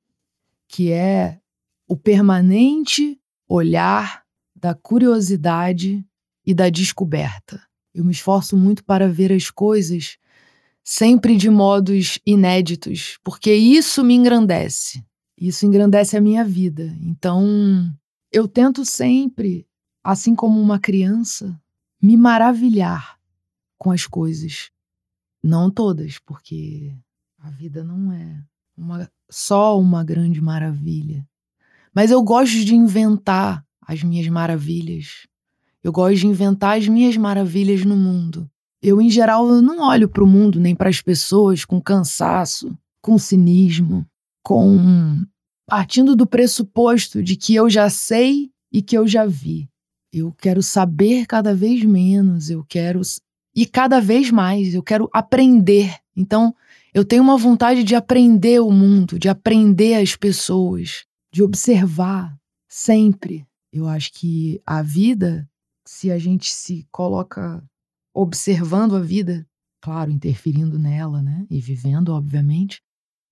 que 0.70 0.90
é 0.90 1.38
o 1.86 1.98
permanente 1.98 3.20
olhar 3.46 4.24
da 4.56 4.74
curiosidade 4.74 6.06
e 6.46 6.54
da 6.54 6.70
descoberta. 6.70 7.62
Eu 7.94 8.06
me 8.06 8.12
esforço 8.12 8.56
muito 8.56 8.84
para 8.84 9.08
ver 9.08 9.32
as 9.32 9.50
coisas 9.50 10.18
sempre 10.84 11.38
de 11.38 11.50
modos 11.50 12.20
inéditos, 12.26 13.18
porque 13.24 13.54
isso 13.54 14.04
me 14.04 14.16
engrandece. 14.16 15.04
Isso 15.38 15.66
engrandece 15.66 16.18
a 16.18 16.22
minha 16.22 16.44
vida. 16.44 16.96
Então, 17.02 17.92
eu 18.32 18.48
tento 18.48 18.86
sempre, 18.86 19.68
assim 20.04 20.36
como 20.36 20.60
uma 20.60 20.80
criança, 20.80 21.60
me 22.02 22.16
maravilhar 22.16 23.20
com 23.78 23.92
as 23.92 24.06
coisas. 24.06 24.70
Não 25.44 25.72
todas, 25.72 26.20
porque 26.20 26.96
a 27.40 27.50
vida 27.50 27.84
não 27.84 28.12
é 28.12 28.44
uma, 28.78 29.12
só 29.30 29.80
uma 29.80 30.04
grande 30.04 30.40
maravilha. 30.40 31.28
Mas 31.94 32.12
eu 32.12 32.22
gosto 32.24 32.64
de 32.64 32.76
inventar 32.76 33.66
as 33.82 34.04
minhas 34.04 34.28
maravilhas. 34.28 35.28
Eu 35.84 35.92
gosto 35.92 36.20
de 36.20 36.28
inventar 36.28 36.78
as 36.78 36.88
minhas 36.88 37.18
maravilhas 37.18 37.84
no 37.84 37.96
mundo. 37.96 38.50
Eu, 38.82 39.02
em 39.02 39.10
geral, 39.10 39.62
não 39.62 39.80
olho 39.88 40.10
para 40.10 40.24
o 40.24 40.28
mundo 40.28 40.60
nem 40.60 40.76
para 40.76 40.90
as 40.90 41.02
pessoas 41.02 41.66
com 41.66 41.80
cansaço, 41.80 42.76
com 43.02 43.18
cinismo, 43.18 44.06
com. 44.44 45.24
partindo 45.68 46.16
do 46.16 46.26
pressuposto 46.26 47.22
de 47.22 47.36
que 47.36 47.56
eu 47.56 47.70
já 47.70 47.90
sei 47.90 48.50
e 48.72 48.82
que 48.82 48.98
eu 48.98 49.08
já 49.08 49.26
vi. 49.26 49.70
Eu 50.14 50.32
quero 50.34 50.62
saber 50.62 51.26
cada 51.26 51.54
vez 51.54 51.84
menos, 51.84 52.50
eu 52.50 52.66
quero. 52.68 53.02
e 53.56 53.66
cada 53.66 54.00
vez 54.00 54.30
mais, 54.30 54.74
eu 54.74 54.84
quero 54.84 55.10
aprender. 55.14 55.96
Então, 56.16 56.54
eu 56.94 57.06
tenho 57.06 57.24
uma 57.24 57.38
vontade 57.38 57.84
de 57.84 57.96
aprender 57.96 58.60
o 58.60 58.72
mundo, 58.72 59.18
de 59.18 59.30
aprender 59.30 59.96
as 59.96 60.16
pessoas, 60.16 61.06
de 61.34 61.42
observar 61.42 62.36
sempre. 62.68 63.46
Eu 63.72 63.88
acho 63.88 64.12
que 64.12 64.62
a 64.66 64.82
vida, 64.82 65.48
se 65.86 66.12
a 66.12 66.18
gente 66.18 66.54
se 66.54 66.88
coloca 66.92 67.64
observando 68.14 68.96
a 68.96 69.00
vida, 69.00 69.48
claro, 69.82 70.12
interferindo 70.12 70.78
nela, 70.78 71.22
né? 71.22 71.46
E 71.50 71.60
vivendo, 71.60 72.10
obviamente. 72.10 72.82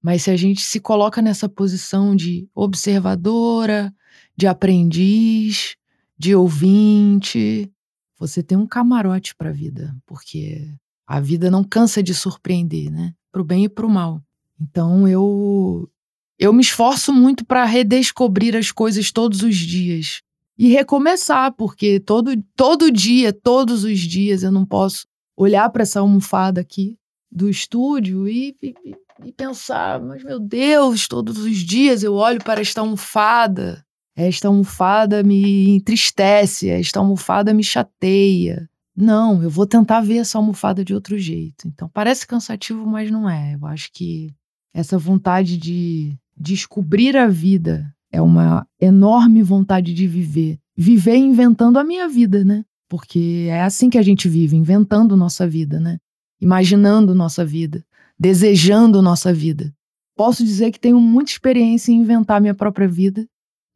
Mas 0.02 0.24
se 0.24 0.32
a 0.32 0.38
gente 0.38 0.62
se 0.62 0.80
coloca 0.80 1.22
nessa 1.22 1.50
posição 1.50 2.16
de 2.16 2.48
observadora, 2.56 3.94
de 4.36 4.48
aprendiz, 4.48 5.76
de 6.18 6.36
ouvinte, 6.36 7.72
você 8.18 8.42
tem 8.42 8.58
um 8.58 8.68
camarote 8.68 9.36
para 9.36 9.50
a 9.50 9.54
vida, 9.54 9.96
porque 10.06 10.74
a 11.06 11.20
vida 11.20 11.52
não 11.52 11.64
cansa 11.64 12.02
de 12.02 12.14
surpreender, 12.14 12.92
né? 12.92 13.14
Pro 13.32 13.44
bem 13.44 13.66
e 13.66 13.70
pro 13.70 13.90
mal. 13.90 14.22
Então 14.60 15.08
eu 15.08 15.90
eu 16.38 16.54
me 16.54 16.62
esforço 16.62 17.14
muito 17.14 17.46
para 17.46 17.66
redescobrir 17.66 18.56
as 18.56 18.72
coisas 18.72 19.12
todos 19.12 19.44
os 19.44 19.58
dias 19.58 20.22
e 20.60 20.68
recomeçar, 20.68 21.54
porque 21.54 22.02
todo, 22.02 22.36
todo 22.54 22.92
dia, 22.92 23.32
todos 23.32 23.86
os 23.86 23.98
dias, 23.98 24.44
eu 24.44 24.52
não 24.52 24.66
posso 24.66 25.08
olhar 25.38 25.70
para 25.70 25.84
essa 25.84 26.02
almofada 26.02 26.60
aqui 26.60 26.98
do 27.32 27.50
estúdio 27.50 28.28
e, 28.28 28.54
e, 28.62 28.76
e, 29.24 29.32
pensar, 29.32 30.02
mas 30.02 30.22
meu 30.22 30.38
Deus, 30.38 31.08
todos 31.08 31.38
os 31.38 31.60
dias 31.60 32.04
eu 32.04 32.16
olho 32.16 32.44
para 32.44 32.60
esta 32.60 32.82
almofada. 32.82 33.86
Esta 34.18 34.50
almofada 34.50 35.24
me 35.24 35.70
entristece, 35.70 36.68
esta 36.68 37.00
almofada 37.00 37.54
me 37.54 37.64
chateia. 37.64 38.70
Não, 38.94 39.42
eu 39.42 39.50
vou 39.50 39.66
tentar 39.66 40.02
ver 40.02 40.18
essa 40.18 40.38
almofada 40.38 40.84
de 40.84 40.94
outro 40.94 41.18
jeito. 41.18 41.70
Então 41.70 41.88
parece 41.88 42.28
cansativo, 42.28 42.86
mas 42.86 43.10
não 43.10 43.30
é. 43.30 43.56
Eu 43.56 43.66
acho 43.66 43.90
que 43.94 44.30
essa 44.74 44.98
vontade 44.98 45.56
de 45.56 46.18
descobrir 46.36 47.16
a 47.16 47.28
vida 47.28 47.90
é 48.12 48.22
uma 48.22 48.68
enorme 48.80 49.42
vontade 49.44 49.94
de 49.94 50.08
viver. 50.08 50.60
Viver 50.76 51.16
inventando 51.16 51.78
a 51.78 51.84
minha 51.84 52.08
vida, 52.08 52.44
né? 52.44 52.64
Porque 52.88 53.48
é 53.50 53.62
assim 53.62 53.90
que 53.90 53.98
a 53.98 54.02
gente 54.02 54.28
vive, 54.28 54.56
inventando 54.56 55.16
nossa 55.16 55.48
vida, 55.48 55.80
né? 55.80 56.00
Imaginando 56.42 57.14
nossa 57.14 57.46
vida, 57.46 57.86
desejando 58.18 59.02
nossa 59.02 59.34
vida. 59.34 59.74
Posso 60.16 60.44
dizer 60.44 60.72
que 60.72 60.80
tenho 60.80 61.00
muita 61.00 61.32
experiência 61.32 61.92
em 61.92 61.98
inventar 61.98 62.42
minha 62.42 62.56
própria 62.56 62.88
vida 62.88 63.28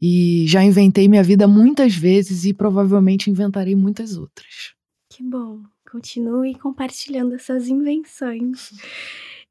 e 0.02 0.46
já 0.48 0.64
inventei 0.64 1.08
minha 1.08 1.24
vida 1.24 1.48
muitas 1.48 1.96
vezes 1.96 2.44
e 2.44 2.54
provavelmente 2.54 3.30
inventarei 3.30 3.76
muitas 3.76 4.18
outras. 4.18 4.74
Que 5.10 5.24
bom. 5.24 5.62
Continue 5.90 6.56
compartilhando 6.56 7.36
essas 7.36 7.68
invenções. 7.68 8.72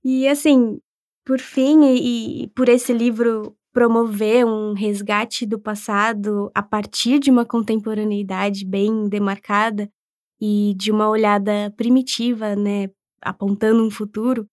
E 0.05 0.27
assim, 0.27 0.79
por 1.25 1.39
fim, 1.39 1.85
e, 1.85 2.43
e 2.43 2.49
por 2.49 2.69
esse 2.69 2.93
livro 2.93 3.57
promover 3.73 4.45
um 4.45 4.75
resgate 4.75 5.47
do 5.47 5.59
passado 5.59 6.51
a 6.55 6.63
partir 6.63 7.19
de 7.19 7.31
uma 7.31 7.45
contemporaneidade 7.45 8.65
bem 8.67 9.09
demarcada 9.09 9.91
e 10.41 10.75
de 10.77 10.91
uma 10.91 11.09
olhada 11.09 11.73
primitiva, 11.77 12.55
né, 12.55 12.89
apontando 13.21 13.83
um 13.83 13.91
futuro, 13.91 14.47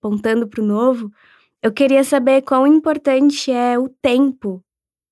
apontando 0.00 0.48
para 0.48 0.62
o 0.62 0.66
novo, 0.66 1.10
eu 1.62 1.72
queria 1.72 2.02
saber 2.02 2.42
quão 2.42 2.66
importante 2.66 3.50
é 3.50 3.78
o 3.78 3.88
tempo, 3.88 4.62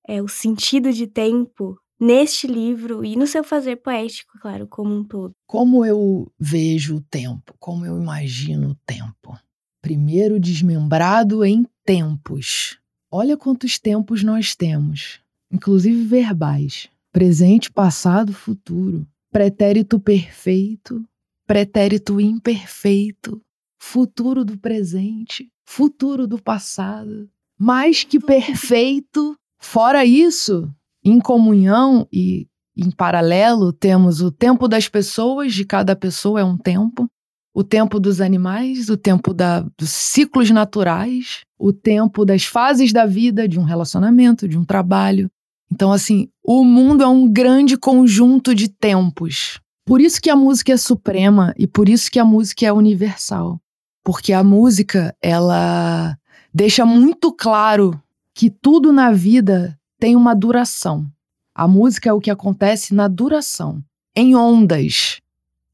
é 0.07 0.21
o 0.21 0.27
sentido 0.27 0.91
de 0.91 1.07
tempo 1.07 1.77
neste 1.99 2.47
livro 2.47 3.05
e 3.05 3.15
no 3.15 3.25
seu 3.25 3.43
fazer 3.43 3.77
poético, 3.77 4.37
claro, 4.39 4.67
como 4.67 4.93
um 4.93 5.03
todo. 5.03 5.31
Como 5.47 5.85
eu 5.85 6.29
vejo 6.37 6.97
o 6.97 7.01
tempo, 7.01 7.53
como 7.57 7.85
eu 7.85 7.97
imagino 7.97 8.71
o 8.71 8.77
tempo. 8.85 9.37
Primeiro 9.81 10.39
desmembrado 10.39 11.45
em 11.45 11.65
tempos 11.85 12.79
Olha 13.17 13.37
quantos 13.37 13.79
tempos 13.79 14.23
nós 14.23 14.57
temos, 14.57 15.21
inclusive 15.49 16.03
verbais: 16.03 16.89
presente, 17.13 17.71
passado, 17.71 18.33
futuro, 18.33 19.07
pretérito 19.31 19.97
perfeito, 19.97 21.01
pretérito 21.47 22.19
imperfeito, 22.19 23.41
futuro 23.79 24.43
do 24.43 24.57
presente, 24.57 25.49
futuro 25.63 26.27
do 26.27 26.43
passado, 26.43 27.29
mais 27.57 28.03
que 28.03 28.19
perfeito. 28.19 29.37
Fora 29.61 30.03
isso, 30.03 30.69
em 31.01 31.17
comunhão 31.17 32.05
e 32.11 32.49
em 32.75 32.91
paralelo, 32.91 33.71
temos 33.71 34.19
o 34.19 34.29
tempo 34.29 34.67
das 34.67 34.89
pessoas, 34.89 35.53
de 35.53 35.63
cada 35.63 35.95
pessoa 35.95 36.41
é 36.41 36.43
um 36.43 36.57
tempo, 36.57 37.09
o 37.55 37.63
tempo 37.63 38.01
dos 38.01 38.19
animais, 38.19 38.89
o 38.89 38.97
tempo 38.97 39.33
da, 39.33 39.61
dos 39.77 39.89
ciclos 39.89 40.51
naturais, 40.51 41.45
o 41.57 41.71
tempo 41.71 42.25
das 42.25 42.43
fases 42.43 42.91
da 42.91 43.05
vida, 43.05 43.47
de 43.47 43.57
um 43.57 43.63
relacionamento, 43.63 44.45
de 44.45 44.57
um 44.57 44.65
trabalho. 44.65 45.31
Então, 45.71 45.93
assim, 45.93 46.27
o 46.43 46.65
mundo 46.65 47.01
é 47.01 47.07
um 47.07 47.31
grande 47.31 47.77
conjunto 47.77 48.53
de 48.53 48.67
tempos. 48.67 49.61
Por 49.85 50.01
isso 50.01 50.21
que 50.21 50.29
a 50.29 50.35
música 50.35 50.73
é 50.73 50.77
suprema 50.77 51.53
e 51.57 51.65
por 51.65 51.87
isso 51.87 52.11
que 52.11 52.19
a 52.19 52.25
música 52.25 52.65
é 52.65 52.73
universal. 52.73 53.57
Porque 54.03 54.33
a 54.33 54.43
música, 54.43 55.15
ela 55.21 56.17
deixa 56.53 56.85
muito 56.85 57.31
claro 57.31 57.97
que 58.33 58.49
tudo 58.49 58.91
na 58.91 59.13
vida 59.13 59.79
tem 59.97 60.13
uma 60.13 60.35
duração. 60.35 61.09
A 61.55 61.69
música 61.69 62.09
é 62.09 62.13
o 62.13 62.19
que 62.19 62.29
acontece 62.29 62.93
na 62.93 63.07
duração, 63.07 63.81
em 64.13 64.35
ondas. 64.35 65.21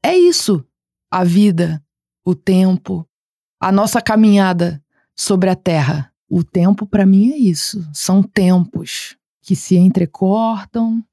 É 0.00 0.16
isso. 0.16 0.64
A 1.12 1.24
vida, 1.24 1.84
o 2.24 2.34
tempo, 2.34 3.06
a 3.60 3.70
nossa 3.70 4.00
caminhada 4.00 4.82
sobre 5.14 5.50
a 5.50 5.54
terra. 5.54 6.10
O 6.26 6.42
tempo, 6.42 6.86
para 6.86 7.04
mim, 7.04 7.32
é 7.32 7.36
isso. 7.36 7.86
São 7.92 8.22
tempos 8.22 9.14
que 9.42 9.54
se 9.54 9.76
entrecortam. 9.76 11.04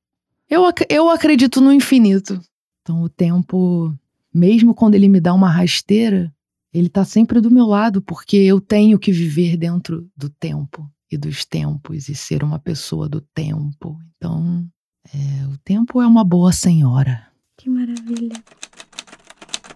Eu, 0.50 0.64
eu 0.88 1.10
acredito 1.10 1.60
no 1.60 1.74
infinito. 1.74 2.42
Então, 2.82 3.02
o 3.02 3.10
tempo, 3.10 3.94
mesmo 4.34 4.74
quando 4.74 4.96
ele 4.96 5.10
me 5.10 5.20
dá 5.20 5.34
uma 5.34 5.50
rasteira, 5.50 6.34
ele 6.74 6.88
está 6.88 7.04
sempre 7.04 7.42
do 7.42 7.52
meu 7.52 7.66
lado, 7.66 8.02
porque 8.02 8.38
eu 8.38 8.62
tenho 8.62 8.98
que 8.98 9.12
viver 9.12 9.58
dentro 9.58 10.10
do 10.16 10.30
tempo 10.30 10.90
e 11.12 11.18
dos 11.18 11.44
tempos 11.44 12.08
e 12.08 12.16
ser 12.16 12.42
uma 12.42 12.58
pessoa 12.58 13.10
do 13.10 13.20
tempo. 13.20 14.00
Então, 14.16 14.66
é, 15.14 15.46
o 15.48 15.58
tempo 15.58 16.02
é 16.02 16.08
uma 16.08 16.24
boa 16.24 16.54
senhora. 16.54 17.28
Que 17.58 17.70
maravilha. 17.70 18.42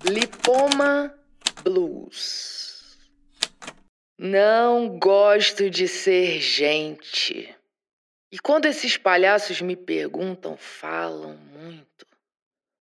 Lipoma 0.06 1.18
Blues. 1.64 3.00
Não 4.20 5.00
gosto 5.00 5.70
de 5.70 5.88
ser 5.88 6.42
gente. 6.42 7.56
E 8.30 8.38
quando 8.38 8.66
esses 8.66 8.98
palhaços 8.98 9.62
me 9.62 9.78
perguntam, 9.78 10.58
falam 10.58 11.38
muito. 11.38 12.06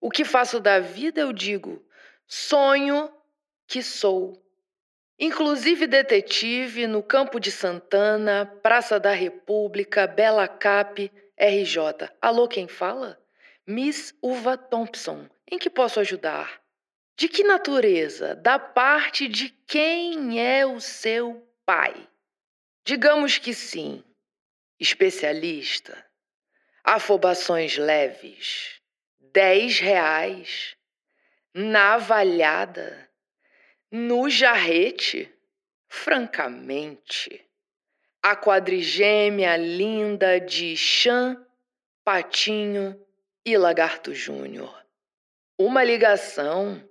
O 0.00 0.10
que 0.10 0.24
faço 0.24 0.58
da 0.58 0.80
vida, 0.80 1.20
eu 1.20 1.32
digo: 1.32 1.80
sonho 2.26 3.08
que 3.68 3.84
sou. 3.84 4.42
Inclusive 5.16 5.86
detetive 5.86 6.88
no 6.88 7.04
Campo 7.04 7.38
de 7.38 7.52
Santana, 7.52 8.46
Praça 8.64 8.98
da 8.98 9.12
República, 9.12 10.08
Bela 10.08 10.48
Cap, 10.48 11.08
RJ. 11.38 12.10
Alô, 12.20 12.48
quem 12.48 12.66
fala? 12.66 13.16
Miss 13.64 14.12
Uva 14.20 14.56
Thompson. 14.56 15.28
Em 15.48 15.56
que 15.56 15.70
posso 15.70 16.00
ajudar? 16.00 16.61
De 17.16 17.28
que 17.28 17.44
natureza? 17.44 18.34
Da 18.34 18.58
parte 18.58 19.28
de 19.28 19.50
quem 19.66 20.40
é 20.40 20.66
o 20.66 20.80
seu 20.80 21.46
pai? 21.64 22.08
Digamos 22.84 23.38
que 23.38 23.54
sim. 23.54 24.02
Especialista. 24.78 26.04
Afobações 26.82 27.76
leves. 27.76 28.80
Dez 29.20 29.78
reais. 29.78 30.76
Navalhada 31.54 33.10
no 33.92 34.30
jarrete, 34.30 35.30
francamente, 35.86 37.46
a 38.22 38.34
quadrigêmea 38.34 39.54
linda 39.58 40.40
de 40.40 40.74
Chan, 40.78 41.36
Patinho 42.02 42.98
e 43.44 43.54
Lagarto 43.58 44.14
Júnior. 44.14 44.74
Uma 45.58 45.84
ligação 45.84 46.82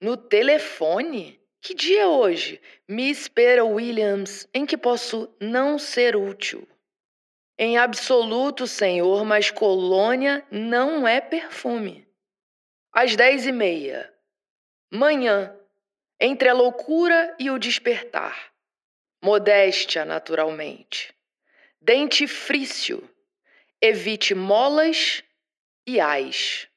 no 0.00 0.16
telefone? 0.16 1.40
Que 1.60 1.74
dia 1.74 2.02
é 2.02 2.06
hoje? 2.06 2.60
Miss 2.88 3.28
Pera 3.28 3.64
Williams, 3.64 4.48
em 4.54 4.64
que 4.64 4.76
posso 4.76 5.28
não 5.40 5.78
ser 5.78 6.14
útil? 6.14 6.66
Em 7.58 7.78
absoluto, 7.78 8.66
senhor, 8.66 9.24
mas 9.24 9.50
colônia 9.50 10.46
não 10.50 11.08
é 11.08 11.20
perfume. 11.20 12.06
Às 12.92 13.16
dez 13.16 13.46
e 13.46 13.52
meia. 13.52 14.12
Manhã 14.90 15.56
entre 16.20 16.48
a 16.48 16.54
loucura 16.54 17.34
e 17.38 17.50
o 17.50 17.58
despertar. 17.58 18.52
Modéstia, 19.22 20.04
naturalmente. 20.04 21.14
Dentifrício. 21.80 23.08
Evite 23.80 24.34
molas 24.34 25.22
e 25.86 26.00
ais. 26.00 26.68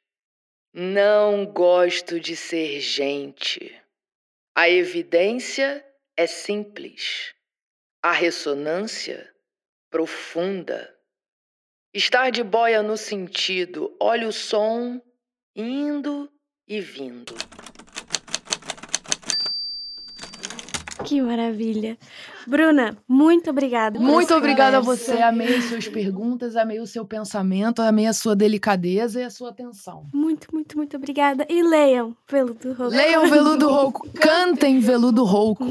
Não 0.73 1.47
gosto 1.47 2.19
de 2.19 2.35
ser 2.35 2.79
gente. 2.79 3.75
A 4.55 4.69
evidência 4.69 5.83
é 6.15 6.27
simples. 6.27 7.33
A 8.03 8.11
ressonância 8.11 9.33
profunda. 9.89 10.95
Estar 11.91 12.29
de 12.29 12.43
boia 12.43 12.83
no 12.83 12.95
sentido, 12.95 13.95
olha 13.99 14.27
o 14.27 14.31
som 14.31 15.01
indo 15.55 16.31
e 16.67 16.79
vindo. 16.79 17.33
Que 21.03 21.21
maravilha. 21.21 21.97
Bruna, 22.45 22.97
muito 23.07 23.49
obrigada. 23.49 23.99
Muito 23.99 24.33
obrigada 24.33 24.77
a 24.77 24.81
você. 24.81 25.21
Amei 25.21 25.61
suas 25.61 25.87
perguntas, 25.87 26.55
amei 26.55 26.79
o 26.79 26.85
seu 26.85 27.05
pensamento, 27.05 27.81
amei 27.81 28.05
a 28.05 28.13
sua 28.13 28.35
delicadeza 28.35 29.19
e 29.19 29.23
a 29.23 29.29
sua 29.29 29.49
atenção. 29.49 30.05
Muito, 30.13 30.47
muito, 30.53 30.77
muito 30.77 30.97
obrigada. 30.97 31.45
E 31.49 31.63
leiam 31.63 32.15
Veludo 32.29 32.73
Rouco. 32.73 32.95
Leiam 32.95 33.29
Veludo 33.29 33.69
Rouco. 33.71 34.09
Cantem 34.13 34.79
Veludo 34.79 35.23
Rouco. 35.23 35.65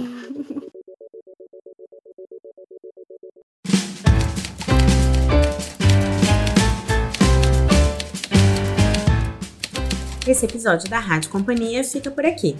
Esse 10.27 10.45
episódio 10.45 10.91
da 10.91 10.99
Rádio 10.99 11.31
Companhia 11.31 11.83
fica 11.83 12.11
por 12.11 12.27
aqui. 12.27 12.55